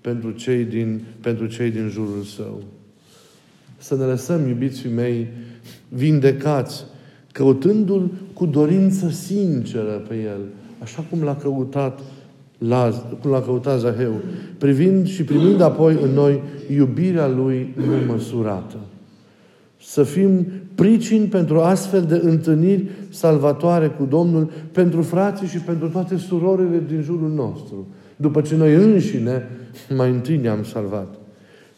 pentru 0.00 0.30
cei 0.30 0.64
din, 0.64 1.00
pentru 1.20 1.46
cei 1.46 1.70
din 1.70 1.88
jurul 1.88 2.22
său. 2.22 2.62
Să 3.78 3.96
ne 3.96 4.04
lăsăm, 4.04 4.48
iubiții 4.48 4.90
mei, 4.90 5.28
vindecați, 5.88 6.84
căutându-L 7.36 8.10
cu 8.32 8.46
dorință 8.46 9.08
sinceră 9.08 10.02
pe 10.08 10.14
El, 10.14 10.40
așa 10.82 11.04
cum 11.10 11.22
l-a 11.22 11.36
căutat 11.36 12.00
Laz, 12.58 12.96
cum 13.20 13.30
l-a 13.30 13.40
căutat 13.40 13.78
Zaheu, 13.78 14.12
privind 14.58 15.06
și 15.06 15.24
primind 15.24 15.60
apoi 15.60 15.98
în 16.02 16.10
noi 16.10 16.42
iubirea 16.76 17.28
Lui 17.28 17.74
nemăsurată 17.88 18.76
să 19.80 20.02
fim 20.02 20.46
pricini 20.74 21.26
pentru 21.26 21.60
astfel 21.60 22.02
de 22.02 22.20
întâlniri 22.22 22.84
salvatoare 23.08 23.88
cu 23.88 24.04
Domnul, 24.04 24.50
pentru 24.72 25.02
frații 25.02 25.46
și 25.46 25.58
pentru 25.58 25.88
toate 25.88 26.16
surorile 26.16 26.82
din 26.88 27.02
jurul 27.02 27.30
nostru. 27.34 27.86
După 28.16 28.40
ce 28.40 28.56
noi 28.56 28.74
înșine 28.74 29.48
mai 29.96 30.10
întâi 30.10 30.36
ne-am 30.36 30.64
salvat. 30.64 31.15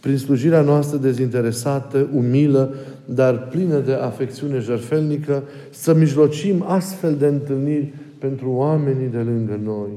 Prin 0.00 0.18
slujirea 0.18 0.60
noastră 0.60 0.98
dezinteresată, 0.98 2.08
umilă, 2.14 2.74
dar 3.04 3.48
plină 3.48 3.78
de 3.78 3.92
afecțiune 3.92 4.58
jerfelnică, 4.58 5.42
să 5.70 5.94
mijlocim 5.94 6.64
astfel 6.66 7.14
de 7.14 7.26
întâlniri 7.26 7.92
pentru 8.18 8.50
oamenii 8.50 9.08
de 9.08 9.18
lângă 9.18 9.60
noi. 9.64 9.90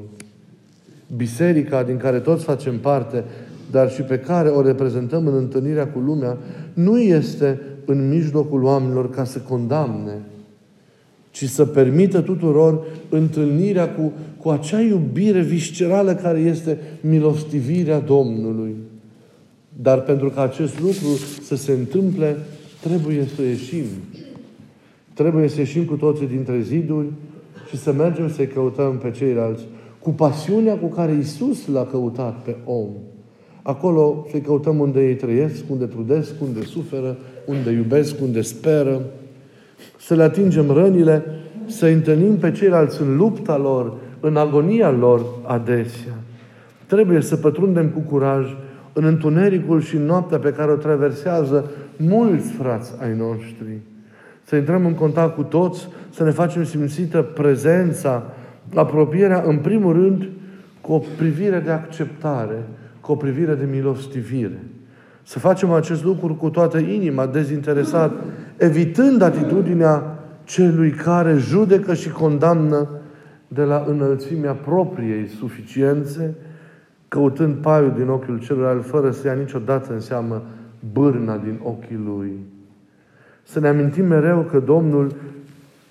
Biserica 1.15 1.83
din 1.83 1.97
care 1.97 2.19
toți 2.19 2.43
facem 2.43 2.77
parte, 2.77 3.23
dar 3.71 3.91
și 3.91 4.01
pe 4.01 4.19
care 4.19 4.49
o 4.49 4.61
reprezentăm 4.61 5.27
în 5.27 5.35
întâlnirea 5.35 5.87
cu 5.87 5.99
lumea, 5.99 6.37
nu 6.73 6.99
este 6.99 7.59
în 7.85 8.09
mijlocul 8.09 8.63
oamenilor 8.63 9.09
ca 9.09 9.23
să 9.23 9.39
condamne, 9.39 10.17
ci 11.31 11.45
să 11.45 11.65
permită 11.65 12.21
tuturor 12.21 12.85
întâlnirea 13.09 13.89
cu, 13.89 14.11
cu 14.37 14.49
acea 14.49 14.81
iubire 14.81 15.41
viscerală 15.41 16.15
care 16.15 16.39
este 16.39 16.77
milostivirea 17.01 17.99
Domnului. 17.99 18.75
Dar 19.81 20.01
pentru 20.01 20.29
ca 20.29 20.41
acest 20.41 20.79
lucru 20.79 21.07
să 21.41 21.55
se 21.55 21.71
întâmple, 21.71 22.37
trebuie 22.81 23.27
să 23.35 23.41
ieșim. 23.41 23.85
Trebuie 25.13 25.47
să 25.47 25.59
ieșim 25.59 25.85
cu 25.85 25.95
toții 25.95 26.27
dintre 26.27 26.61
ziduri 26.61 27.07
și 27.69 27.77
să 27.77 27.91
mergem 27.91 28.31
să-i 28.31 28.47
căutăm 28.47 28.97
pe 28.97 29.11
ceilalți 29.11 29.63
cu 29.99 30.09
pasiunea 30.09 30.77
cu 30.77 30.87
care 30.87 31.17
Isus 31.19 31.67
l-a 31.67 31.85
căutat 31.85 32.43
pe 32.43 32.55
om. 32.65 32.89
Acolo 33.61 34.27
să-i 34.29 34.41
căutăm 34.41 34.79
unde 34.79 35.07
ei 35.07 35.15
trăiesc, 35.15 35.63
unde 35.69 35.85
trudesc, 35.85 36.33
unde 36.41 36.61
suferă, 36.61 37.17
unde 37.45 37.71
iubesc, 37.71 38.21
unde 38.21 38.41
speră, 38.41 39.01
să 39.99 40.15
le 40.15 40.23
atingem 40.23 40.71
rănile, 40.71 41.23
să 41.65 41.85
întâlnim 41.85 42.37
pe 42.37 42.51
ceilalți 42.51 43.01
în 43.01 43.15
lupta 43.15 43.57
lor, 43.57 43.93
în 44.19 44.37
agonia 44.37 44.91
lor 44.91 45.25
adesea. 45.43 46.15
Trebuie 46.85 47.21
să 47.21 47.35
pătrundem 47.35 47.89
cu 47.89 47.99
curaj 47.99 48.55
în 48.93 49.03
întunericul 49.03 49.81
și 49.81 49.95
în 49.95 50.05
noaptea 50.05 50.37
pe 50.37 50.51
care 50.51 50.71
o 50.71 50.75
traversează 50.75 51.71
mulți 51.97 52.51
frați 52.51 52.93
ai 53.01 53.15
noștri. 53.17 53.79
Să 54.43 54.55
intrăm 54.55 54.85
în 54.85 54.93
contact 54.93 55.35
cu 55.35 55.43
toți, 55.43 55.87
să 56.09 56.23
ne 56.23 56.29
facem 56.29 56.63
simțită 56.63 57.21
prezența, 57.21 58.23
apropierea, 58.75 59.43
în 59.45 59.57
primul 59.57 59.93
rând, 59.93 60.29
cu 60.81 60.93
o 60.93 61.01
privire 61.17 61.59
de 61.59 61.71
acceptare, 61.71 62.63
cu 63.01 63.11
o 63.11 63.15
privire 63.15 63.53
de 63.53 63.67
milostivire. 63.71 64.59
Să 65.23 65.39
facem 65.39 65.71
acest 65.71 66.03
lucru 66.03 66.35
cu 66.35 66.49
toată 66.49 66.77
inima, 66.77 67.25
dezinteresat, 67.25 68.11
evitând 68.57 69.21
atitudinea 69.21 70.19
celui 70.43 70.89
care 70.89 71.35
judecă 71.37 71.93
și 71.93 72.09
condamnă 72.09 72.89
de 73.47 73.61
la 73.61 73.85
înălțimea 73.87 74.53
propriei 74.53 75.27
suficiențe, 75.27 76.35
căutând 77.11 77.55
paiul 77.55 77.93
din 77.97 78.07
ochiul 78.07 78.39
celuilalt, 78.39 78.85
fără 78.85 79.11
să 79.11 79.27
ia 79.27 79.33
niciodată 79.33 79.93
în 79.93 79.99
seamă 79.99 80.43
bârna 80.93 81.37
din 81.37 81.59
ochii 81.63 82.01
lui. 82.05 82.39
Să 83.43 83.59
ne 83.59 83.67
amintim 83.67 84.05
mereu 84.05 84.41
că 84.41 84.59
Domnul, 84.59 85.15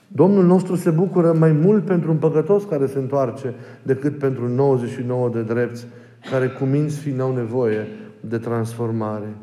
Domnul 0.09 0.45
nostru 0.45 0.75
se 0.75 0.91
bucură 0.91 1.33
mai 1.33 1.53
mult 1.53 1.85
pentru 1.85 2.11
un 2.11 2.17
păcătos 2.17 2.65
care 2.65 2.87
se 2.87 2.99
întoarce 2.99 3.55
decât 3.83 4.19
pentru 4.19 4.49
99 4.49 5.29
de 5.29 5.43
drepți 5.43 5.87
care 6.31 6.47
cu 6.47 6.65
minți 6.65 6.99
fi 6.99 7.11
n-au 7.11 7.35
nevoie 7.35 7.87
de 8.21 8.39
transformare. 8.39 9.37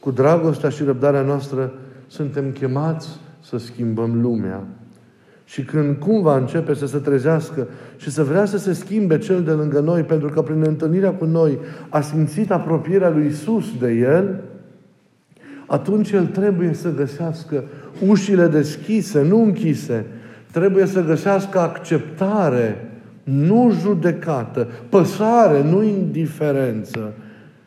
Cu 0.00 0.10
dragostea 0.10 0.68
și 0.68 0.84
răbdarea 0.84 1.22
noastră 1.22 1.72
suntem 2.06 2.50
chemați 2.50 3.08
să 3.40 3.58
schimbăm 3.58 4.20
lumea. 4.20 4.62
Și 5.48 5.62
când 5.62 5.96
cumva 5.96 6.36
începe 6.36 6.74
să 6.74 6.86
se 6.86 6.98
trezească 6.98 7.66
și 7.96 8.10
să 8.10 8.24
vrea 8.24 8.44
să 8.44 8.58
se 8.58 8.72
schimbe 8.72 9.18
cel 9.18 9.42
de 9.42 9.50
lângă 9.50 9.80
noi, 9.80 10.02
pentru 10.02 10.28
că 10.28 10.42
prin 10.42 10.62
întâlnirea 10.66 11.12
cu 11.12 11.24
noi 11.24 11.58
a 11.88 12.00
simțit 12.00 12.50
apropierea 12.50 13.08
lui 13.08 13.26
Isus 13.26 13.78
de 13.78 13.92
el, 13.92 14.40
atunci 15.66 16.10
el 16.10 16.26
trebuie 16.26 16.72
să 16.72 16.94
găsească 16.94 17.64
ușile 18.06 18.46
deschise, 18.46 19.22
nu 19.22 19.42
închise. 19.42 20.04
Trebuie 20.52 20.86
să 20.86 21.04
găsească 21.04 21.58
acceptare, 21.58 22.90
nu 23.22 23.72
judecată, 23.80 24.68
păsare, 24.88 25.62
nu 25.62 25.82
indiferență, 25.82 27.12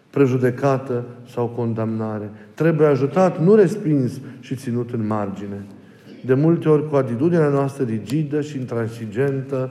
prejudecată 0.09 1.03
sau 1.33 1.47
condamnare. 1.47 2.29
Trebuie 2.53 2.87
ajutat, 2.87 3.43
nu 3.43 3.55
respins 3.55 4.19
și 4.39 4.55
ținut 4.55 4.89
în 4.93 5.07
margine. 5.07 5.65
De 6.25 6.33
multe 6.33 6.69
ori, 6.69 6.89
cu 6.89 6.95
atitudinea 6.95 7.47
noastră 7.47 7.83
rigidă 7.83 8.41
și 8.41 8.57
intransigentă, 8.57 9.69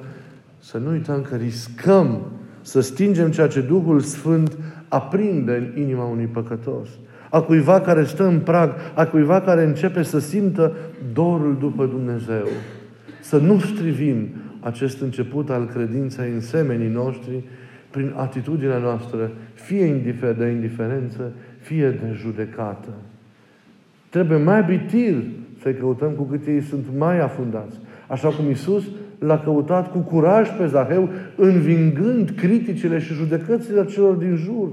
să 0.58 0.78
nu 0.78 0.90
uităm 0.90 1.22
că 1.22 1.36
riscăm 1.36 2.20
să 2.60 2.80
stingem 2.80 3.30
ceea 3.30 3.48
ce 3.48 3.60
Duhul 3.60 4.00
Sfânt 4.00 4.56
aprinde 4.88 5.52
în 5.52 5.82
inima 5.82 6.04
unui 6.04 6.26
păcătos 6.26 6.88
a 7.30 7.40
cuiva 7.40 7.80
care 7.80 8.04
stă 8.04 8.26
în 8.26 8.38
prag, 8.38 8.74
a 8.94 9.06
cuiva 9.06 9.40
care 9.40 9.64
începe 9.64 10.02
să 10.02 10.18
simtă 10.18 10.76
dorul 11.12 11.56
după 11.58 11.86
Dumnezeu. 11.86 12.46
Să 13.20 13.38
nu 13.38 13.58
strivim 13.58 14.28
acest 14.60 15.00
început 15.00 15.50
al 15.50 15.66
credinței 15.66 16.32
în 16.32 16.40
semenii 16.40 16.88
noștri 16.88 17.42
prin 17.90 18.12
atitudinea 18.16 18.78
noastră, 18.78 19.30
fie 19.54 20.14
de 20.38 20.46
indiferență, 20.46 21.32
fie 21.60 21.90
de 21.90 22.16
judecată. 22.16 22.88
Trebuie 24.08 24.38
mai 24.38 24.58
abitir 24.58 25.14
să-i 25.62 25.74
căutăm 25.74 26.10
cu 26.10 26.22
cât 26.22 26.46
ei 26.46 26.60
sunt 26.60 26.84
mai 26.96 27.20
afundați. 27.20 27.78
Așa 28.08 28.28
cum 28.28 28.50
Isus 28.50 28.84
l-a 29.18 29.38
căutat 29.38 29.90
cu 29.90 29.98
curaj 29.98 30.48
pe 30.58 30.66
Zaheu, 30.66 31.08
învingând 31.36 32.30
criticile 32.30 32.98
și 32.98 33.14
judecățile 33.14 33.84
celor 33.84 34.14
din 34.14 34.36
jur 34.36 34.68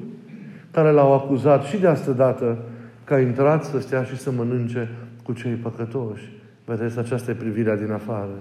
care 0.72 0.92
l-au 0.92 1.14
acuzat 1.14 1.64
și 1.64 1.78
de 1.78 1.88
asta 1.88 2.12
dată 2.12 2.58
că 3.04 3.14
a 3.14 3.20
intrat 3.20 3.64
să 3.64 3.80
stea 3.80 4.04
și 4.04 4.18
să 4.18 4.32
mănânce 4.32 4.90
cu 5.24 5.34
cei 5.34 5.52
păcătoși. 5.52 6.32
Vedeți, 6.66 7.00
aceasta 7.00 7.32
e 7.32 7.34
privirea 7.34 7.76
din 7.76 7.92
afară. 7.92 8.40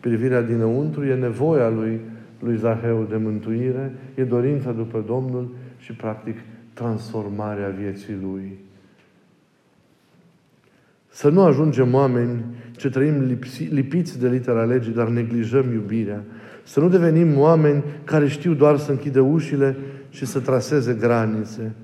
Privirea 0.00 0.42
dinăuntru 0.42 1.04
e 1.04 1.14
nevoia 1.14 1.68
lui, 1.68 2.00
lui 2.40 2.56
Zaheu 2.56 3.06
de 3.08 3.16
mântuire, 3.16 3.92
e 4.14 4.24
dorința 4.24 4.72
după 4.72 5.04
Domnul 5.06 5.48
și, 5.78 5.92
practic, 5.92 6.36
transformarea 6.72 7.68
vieții 7.68 8.16
lui. 8.22 8.58
Să 11.18 11.28
nu 11.28 11.42
ajungem 11.42 11.94
oameni 11.94 12.44
ce 12.76 12.88
trăim 12.88 13.20
lipsi, 13.20 13.62
lipiți 13.62 14.18
de 14.18 14.28
litera 14.28 14.64
legii, 14.64 14.92
dar 14.92 15.08
neglijăm 15.08 15.72
iubirea. 15.72 16.24
Să 16.64 16.80
nu 16.80 16.88
devenim 16.88 17.38
oameni 17.38 17.84
care 18.04 18.28
știu 18.28 18.54
doar 18.54 18.78
să 18.78 18.90
închidă 18.90 19.20
ușile 19.20 19.76
și 20.08 20.26
să 20.26 20.38
traseze 20.40 20.96
granițe. 21.00 21.74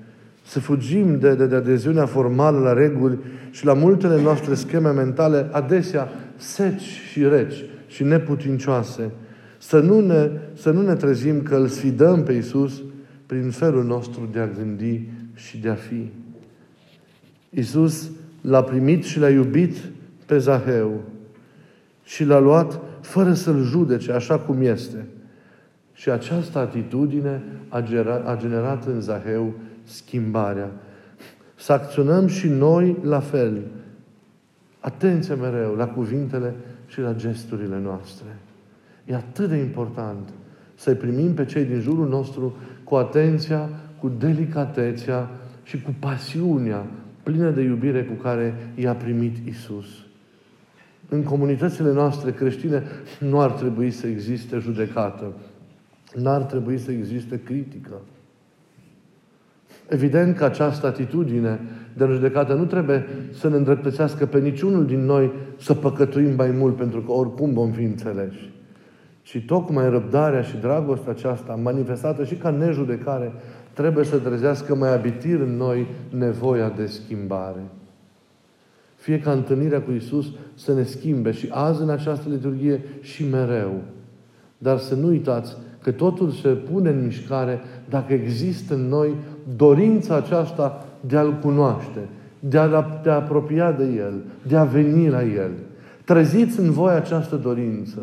Să 0.45 0.59
fugim 0.59 1.19
de, 1.19 1.35
de, 1.35 1.45
de 1.45 1.55
adeziunea 1.55 2.05
formală 2.05 2.59
la 2.59 2.73
reguli 2.73 3.17
și 3.51 3.65
la 3.65 3.73
multele 3.73 4.21
noastre 4.21 4.53
scheme 4.53 4.91
mentale, 4.91 5.47
adesea 5.51 6.09
seci 6.35 6.81
și 7.11 7.27
reci 7.27 7.65
și 7.87 8.03
neputincioase. 8.03 9.11
Să 9.57 9.79
nu 9.79 9.99
ne, 9.99 10.29
să 10.53 10.71
nu 10.71 10.81
ne 10.81 10.95
trezim 10.95 11.41
că 11.41 11.55
îl 11.55 11.67
sfidăm 11.67 12.23
pe 12.23 12.33
Iisus 12.33 12.83
prin 13.25 13.49
felul 13.49 13.83
nostru 13.83 14.29
de 14.31 14.39
a 14.39 14.47
gândi 14.47 15.01
și 15.33 15.57
de 15.57 15.69
a 15.69 15.75
fi. 15.75 16.11
Iisus 17.49 18.09
l-a 18.45 18.63
primit 18.63 19.03
și 19.03 19.19
l-a 19.19 19.29
iubit 19.29 19.77
pe 20.25 20.37
Zaheu 20.37 21.01
și 22.03 22.23
l-a 22.23 22.39
luat 22.39 22.79
fără 23.01 23.33
să-l 23.33 23.63
judece, 23.63 24.11
așa 24.11 24.39
cum 24.39 24.61
este. 24.61 25.05
Și 25.93 26.09
această 26.09 26.59
atitudine 26.59 27.43
a 27.69 27.81
generat, 27.81 28.27
a 28.27 28.35
generat 28.35 28.85
în 28.85 29.01
Zaheu 29.01 29.53
schimbarea. 29.83 30.71
Să 31.55 31.73
acționăm 31.73 32.27
și 32.27 32.47
noi 32.47 32.97
la 33.03 33.19
fel. 33.19 33.61
Atenție 34.79 35.33
mereu 35.33 35.75
la 35.75 35.87
cuvintele 35.87 36.53
și 36.87 37.01
la 37.01 37.13
gesturile 37.13 37.79
noastre. 37.83 38.37
E 39.05 39.15
atât 39.15 39.49
de 39.49 39.55
important 39.55 40.29
să-i 40.75 40.95
primim 40.95 41.33
pe 41.33 41.45
cei 41.45 41.63
din 41.63 41.79
jurul 41.79 42.07
nostru 42.07 42.57
cu 42.83 42.95
atenția, 42.95 43.69
cu 43.99 44.11
delicatețea 44.17 45.29
și 45.63 45.81
cu 45.81 45.95
pasiunea 45.99 46.85
plină 47.25 47.49
de 47.49 47.61
iubire 47.61 48.03
cu 48.03 48.13
care 48.13 48.53
i-a 48.75 48.93
primit 48.93 49.47
Isus. 49.47 49.85
În 51.09 51.23
comunitățile 51.23 51.91
noastre 51.91 52.31
creștine 52.31 52.83
nu 53.19 53.39
ar 53.39 53.51
trebui 53.51 53.91
să 53.91 54.07
existe 54.07 54.57
judecată. 54.57 55.33
N-ar 56.15 56.41
trebui 56.41 56.77
să 56.77 56.91
existe 56.91 57.41
critică. 57.43 58.01
Evident 59.87 60.35
că 60.35 60.43
această 60.43 60.87
atitudine 60.87 61.59
de 61.93 62.05
judecată 62.05 62.53
nu 62.53 62.65
trebuie 62.65 63.05
să 63.31 63.49
ne 63.49 63.55
îndreptățească 63.55 64.25
pe 64.25 64.39
niciunul 64.39 64.85
din 64.85 65.05
noi 65.05 65.31
să 65.59 65.73
păcătuim 65.73 66.35
mai 66.35 66.51
mult, 66.51 66.75
pentru 66.75 67.01
că 67.01 67.11
oricum 67.11 67.53
vom 67.53 67.71
fi 67.71 67.83
înțeleși. 67.83 68.53
Și 69.21 69.45
tocmai 69.45 69.89
răbdarea 69.89 70.41
și 70.41 70.57
dragostea 70.57 71.11
aceasta, 71.11 71.59
manifestată 71.63 72.23
și 72.23 72.35
ca 72.35 72.49
nejudecare, 72.49 73.31
trebuie 73.75 74.05
să 74.05 74.17
trezească 74.17 74.75
mai 74.75 74.93
abitir 74.93 75.39
în 75.39 75.57
noi 75.57 75.87
nevoia 76.09 76.69
de 76.69 76.85
schimbare. 76.85 77.63
Fie 78.95 79.19
ca 79.19 79.31
întâlnirea 79.31 79.81
cu 79.81 79.91
Isus 79.91 80.25
să 80.53 80.73
ne 80.73 80.83
schimbe 80.83 81.31
și 81.31 81.47
azi 81.51 81.81
în 81.81 81.89
această 81.89 82.29
liturghie 82.29 82.81
și 83.01 83.25
mereu. 83.31 83.81
Dar 84.57 84.77
să 84.77 84.95
nu 84.95 85.07
uitați 85.07 85.57
că 85.81 85.91
totul 85.91 86.29
se 86.29 86.49
pune 86.49 86.89
în 86.89 87.03
mișcare 87.03 87.59
dacă 87.89 88.13
există 88.13 88.73
în 88.73 88.87
noi 88.87 89.15
dorința 89.55 90.15
aceasta 90.15 90.85
de 91.07 91.17
a-L 91.17 91.39
cunoaște, 91.41 91.99
de 92.39 92.57
a 92.57 92.81
te 92.81 93.09
apropia 93.09 93.71
de 93.71 93.83
El, 93.83 94.13
de 94.47 94.55
a 94.55 94.63
veni 94.63 95.09
la 95.09 95.23
El. 95.23 95.51
Treziți 96.05 96.59
în 96.59 96.71
voi 96.71 96.93
această 96.93 97.35
dorință. 97.35 97.99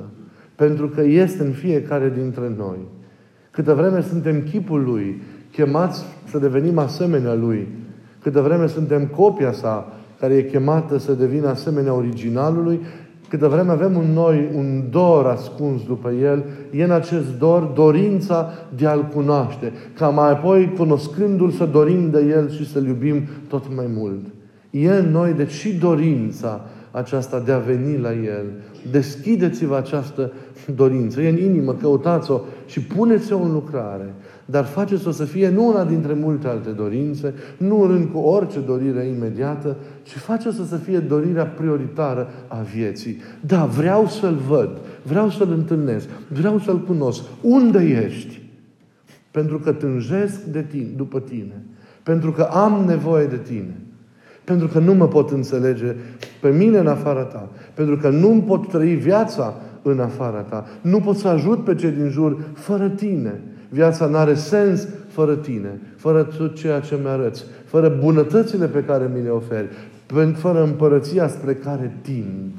Pentru 0.54 0.88
că 0.88 1.00
este 1.00 1.42
în 1.42 1.52
fiecare 1.52 2.12
dintre 2.16 2.52
noi. 2.56 2.78
Câtă 3.50 3.74
vreme 3.74 4.00
suntem 4.00 4.42
chipul 4.42 4.82
Lui, 4.84 5.22
chemați 5.52 6.04
să 6.30 6.38
devenim 6.38 6.78
asemenea 6.78 7.34
Lui, 7.34 7.68
câtă 8.22 8.40
vreme 8.40 8.66
suntem 8.66 9.06
copia 9.06 9.52
sa, 9.52 9.92
care 10.20 10.34
e 10.34 10.42
chemată 10.42 10.98
să 10.98 11.12
devină 11.12 11.48
asemenea 11.48 11.94
originalului, 11.94 12.80
câtă 13.28 13.48
vreme 13.48 13.70
avem 13.70 13.96
în 13.96 14.12
noi 14.12 14.48
un 14.54 14.82
dor 14.90 15.26
ascuns 15.26 15.84
după 15.86 16.10
El, 16.10 16.44
e 16.70 16.84
în 16.84 16.90
acest 16.90 17.38
dor 17.38 17.62
dorința 17.62 18.50
de 18.76 18.86
a-L 18.86 19.08
cunoaște, 19.14 19.72
ca 19.94 20.08
mai 20.08 20.30
apoi, 20.30 20.72
cunoscându-L, 20.76 21.50
să 21.50 21.64
dorim 21.64 22.10
de 22.10 22.26
El 22.30 22.50
și 22.50 22.70
să-L 22.70 22.86
iubim 22.86 23.22
tot 23.48 23.74
mai 23.76 23.86
mult. 23.96 24.20
E 24.70 24.90
în 24.90 25.10
noi, 25.10 25.32
deci, 25.32 25.50
și 25.50 25.74
dorința 25.74 26.60
aceasta 26.90 27.38
de 27.38 27.52
a 27.52 27.58
veni 27.58 27.98
la 27.98 28.12
El. 28.12 28.44
Deschideți-vă 28.90 29.76
această 29.76 30.32
dorință. 30.74 31.20
E 31.20 31.28
în 31.28 31.38
inimă, 31.38 31.74
căutați-o 31.74 32.40
și 32.66 32.80
puneți-o 32.80 33.38
în 33.38 33.52
lucrare. 33.52 34.14
Dar 34.44 34.64
faceți-o 34.64 35.10
să 35.10 35.24
fie 35.24 35.48
nu 35.50 35.68
una 35.68 35.84
dintre 35.84 36.12
multe 36.12 36.48
alte 36.48 36.70
dorințe, 36.70 37.34
nu 37.56 37.86
rând 37.86 38.08
cu 38.12 38.18
orice 38.18 38.60
dorire 38.60 39.04
imediată, 39.04 39.76
ci 40.02 40.12
faceți-o 40.12 40.64
să 40.64 40.76
fie 40.76 40.98
dorirea 40.98 41.46
prioritară 41.46 42.28
a 42.48 42.60
vieții. 42.74 43.16
Da, 43.40 43.64
vreau 43.64 44.06
să-L 44.06 44.38
văd, 44.48 44.70
vreau 45.02 45.30
să-L 45.30 45.50
întâlnesc, 45.50 46.08
vreau 46.28 46.58
să-L 46.58 46.80
cunosc. 46.80 47.22
Unde 47.40 48.04
ești? 48.06 48.40
Pentru 49.30 49.58
că 49.58 49.72
tânjesc 49.72 50.42
de 50.42 50.62
tine, 50.62 50.88
după 50.96 51.20
tine. 51.20 51.62
Pentru 52.02 52.32
că 52.32 52.42
am 52.42 52.84
nevoie 52.86 53.26
de 53.26 53.36
tine. 53.36 53.76
Pentru 54.44 54.66
că 54.66 54.78
nu 54.78 54.94
mă 54.94 55.08
pot 55.08 55.30
înțelege 55.30 55.94
pe 56.40 56.48
mine 56.48 56.78
în 56.78 56.86
afara 56.86 57.22
ta. 57.22 57.48
Pentru 57.74 57.96
că 57.96 58.08
nu 58.08 58.30
îmi 58.30 58.42
pot 58.42 58.68
trăi 58.68 58.94
viața 58.94 59.54
în 59.82 60.00
afara 60.00 60.40
ta. 60.40 60.66
Nu 60.80 61.00
pot 61.00 61.16
să 61.16 61.28
ajut 61.28 61.64
pe 61.64 61.74
cei 61.74 61.90
din 61.90 62.08
jur 62.08 62.38
fără 62.54 62.88
tine. 62.88 63.40
Viața 63.72 64.06
nu 64.06 64.16
are 64.16 64.34
sens 64.34 64.88
fără 65.08 65.36
tine, 65.36 65.80
fără 65.96 66.22
tot 66.22 66.54
ceea 66.54 66.80
ce 66.80 66.98
mi-arăți, 67.02 67.44
fără 67.64 67.88
bunătățile 67.88 68.66
pe 68.66 68.84
care 68.84 69.10
mi 69.14 69.22
le 69.22 69.28
oferi, 69.28 69.68
fără 70.34 70.62
împărăția 70.62 71.28
spre 71.28 71.54
care 71.54 71.98
tind 72.02 72.52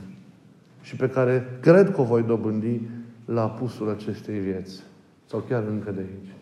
și 0.82 0.95
pe 0.95 1.10
care 1.10 1.58
cred 1.60 1.91
că 1.91 2.02
o 2.02 2.04
voi 2.04 2.23
dobândi 2.23 2.82
la 3.26 3.41
apusul 3.41 3.89
acestei 3.89 4.39
vieți. 4.39 4.84
Sau 5.30 5.43
chiar 5.49 5.63
încă 5.69 5.91
de 5.91 5.99
aici. 5.99 6.34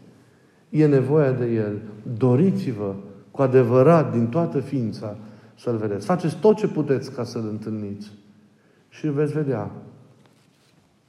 E 0.69 0.87
nevoie 0.87 1.31
de 1.31 1.45
El. 1.45 1.77
Doriți-vă 2.17 2.93
cu 3.31 3.41
adevărat, 3.41 4.11
din 4.11 4.27
toată 4.27 4.59
ființa, 4.59 5.15
să-L 5.59 5.77
vedeți. 5.77 6.05
Faceți 6.05 6.37
tot 6.39 6.57
ce 6.57 6.67
puteți 6.67 7.11
ca 7.11 7.23
să-L 7.23 7.47
întâlniți. 7.49 8.11
Și 8.89 9.07
veți 9.07 9.33
vedea 9.33 9.71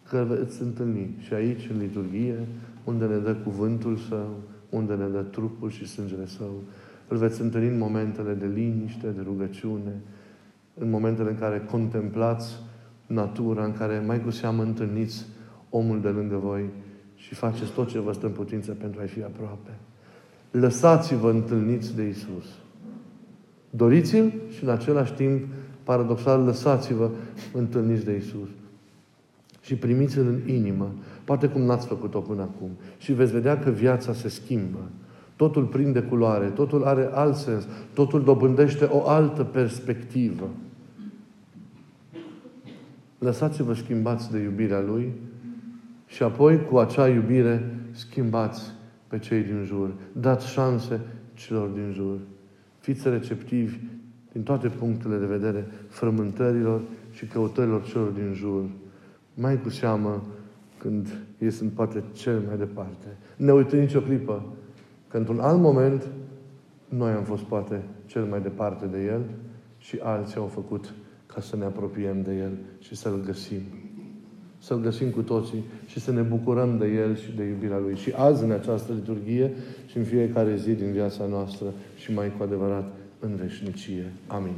că 0.09 0.27
veți 0.29 0.63
întâlni 0.63 1.15
și 1.19 1.35
aici, 1.35 1.69
în 1.73 1.79
liturghie, 1.79 2.47
unde 2.85 3.05
ne 3.05 3.17
dă 3.17 3.35
cuvântul 3.35 3.97
Său, 3.97 4.37
unde 4.69 4.95
ne 4.95 5.07
dă 5.07 5.21
trupul 5.21 5.71
și 5.71 5.87
sângele 5.87 6.27
Său. 6.27 6.63
Îl 7.09 7.17
veți 7.17 7.41
întâlni 7.41 7.69
în 7.69 7.79
momentele 7.79 8.33
de 8.33 8.47
liniște, 8.47 9.07
de 9.07 9.21
rugăciune, 9.25 10.01
în 10.75 10.91
momentele 10.91 11.31
în 11.31 11.39
care 11.39 11.67
contemplați 11.71 12.59
natura, 13.07 13.65
în 13.65 13.73
care 13.73 14.03
mai 14.07 14.23
cu 14.23 14.31
seamă 14.31 14.63
întâlniți 14.63 15.27
omul 15.71 16.01
de 16.01 16.09
lângă 16.09 16.37
voi 16.37 16.65
și 17.15 17.35
faceți 17.35 17.73
tot 17.73 17.89
ce 17.89 17.99
vă 17.99 18.13
stă 18.13 18.27
în 18.27 18.33
putință 18.33 18.73
pentru 18.73 19.01
a-i 19.01 19.09
fi 19.09 19.23
aproape. 19.23 19.71
Lăsați-vă 20.51 21.31
întâlniți 21.31 21.97
de 21.97 22.03
Isus. 22.03 22.45
Doriți-l 23.71 24.33
și 24.57 24.65
în 24.65 24.71
același 24.71 25.13
timp, 25.13 25.45
paradoxal, 25.83 26.45
lăsați-vă 26.45 27.11
întâlniți 27.53 28.05
de 28.05 28.17
Isus. 28.17 28.49
Și 29.61 29.75
primiți-l 29.75 30.27
în 30.27 30.55
inimă, 30.55 30.93
poate 31.25 31.49
cum 31.49 31.63
n-ați 31.63 31.87
făcut-o 31.87 32.21
până 32.21 32.43
acum. 32.43 32.71
Și 32.99 33.13
veți 33.13 33.33
vedea 33.33 33.59
că 33.59 33.71
viața 33.71 34.13
se 34.13 34.29
schimbă. 34.29 34.79
Totul 35.37 35.65
prinde 35.65 36.01
culoare, 36.01 36.47
totul 36.47 36.85
are 36.85 37.09
alt 37.13 37.37
sens, 37.37 37.67
totul 37.95 38.23
dobândește 38.23 38.85
o 38.85 39.09
altă 39.09 39.43
perspectivă. 39.45 40.49
Lăsați-vă 43.19 43.75
schimbați 43.75 44.31
de 44.31 44.39
iubirea 44.39 44.81
Lui 44.81 45.13
și 46.07 46.23
apoi 46.23 46.65
cu 46.65 46.77
acea 46.77 47.09
iubire 47.09 47.77
schimbați 47.91 48.63
pe 49.09 49.19
cei 49.19 49.43
din 49.43 49.65
jur. 49.65 49.91
Dați 50.13 50.49
șanse 50.49 51.01
celor 51.35 51.69
din 51.69 51.93
jur. 51.93 52.19
Fiți 52.79 53.09
receptivi 53.09 53.77
din 54.33 54.43
toate 54.43 54.69
punctele 54.69 55.17
de 55.17 55.27
vedere 55.27 55.67
frământărilor 55.89 56.81
și 57.11 57.27
căutărilor 57.27 57.83
celor 57.83 58.09
din 58.09 58.33
jur. 58.35 58.65
Mai 59.35 59.61
cu 59.61 59.69
seamă 59.69 60.23
când 60.83 61.09
ei 61.39 61.51
sunt 61.51 61.73
poate 61.73 62.03
cel 62.13 62.43
mai 62.47 62.57
departe. 62.57 63.07
Ne 63.37 63.53
uităm 63.53 63.79
nicio 63.79 64.01
clipă 64.01 64.43
că 65.09 65.17
într-un 65.17 65.41
alt 65.41 65.61
moment 65.61 66.09
noi 66.89 67.13
am 67.13 67.23
fost 67.23 67.43
poate 67.43 67.83
cel 68.07 68.25
mai 68.25 68.41
departe 68.41 68.87
de 68.87 69.05
El 69.05 69.21
și 69.79 69.99
alții 70.03 70.37
au 70.37 70.47
făcut 70.47 70.93
ca 71.27 71.41
să 71.41 71.57
ne 71.57 71.65
apropiem 71.65 72.23
de 72.23 72.35
El 72.35 72.51
și 72.79 72.97
să-L 72.97 73.23
găsim. 73.25 73.61
Să-L 74.59 74.81
găsim 74.81 75.11
cu 75.11 75.23
toții 75.23 75.65
și 75.87 76.01
să 76.01 76.13
ne 76.13 76.21
bucurăm 76.21 76.79
de 76.79 76.87
El 76.87 77.17
și 77.17 77.37
de 77.37 77.45
iubirea 77.45 77.79
Lui. 77.79 77.97
Și 77.97 78.13
azi, 78.17 78.45
în 78.45 78.51
această 78.51 78.93
liturghie 78.93 79.51
și 79.87 79.97
în 79.97 80.05
fiecare 80.05 80.57
zi 80.57 80.73
din 80.73 80.93
viața 80.93 81.27
noastră 81.27 81.67
și 81.97 82.13
mai 82.13 82.33
cu 82.37 82.43
adevărat 82.43 82.93
în 83.19 83.37
veșnicie. 83.37 84.13
Amin. 84.27 84.55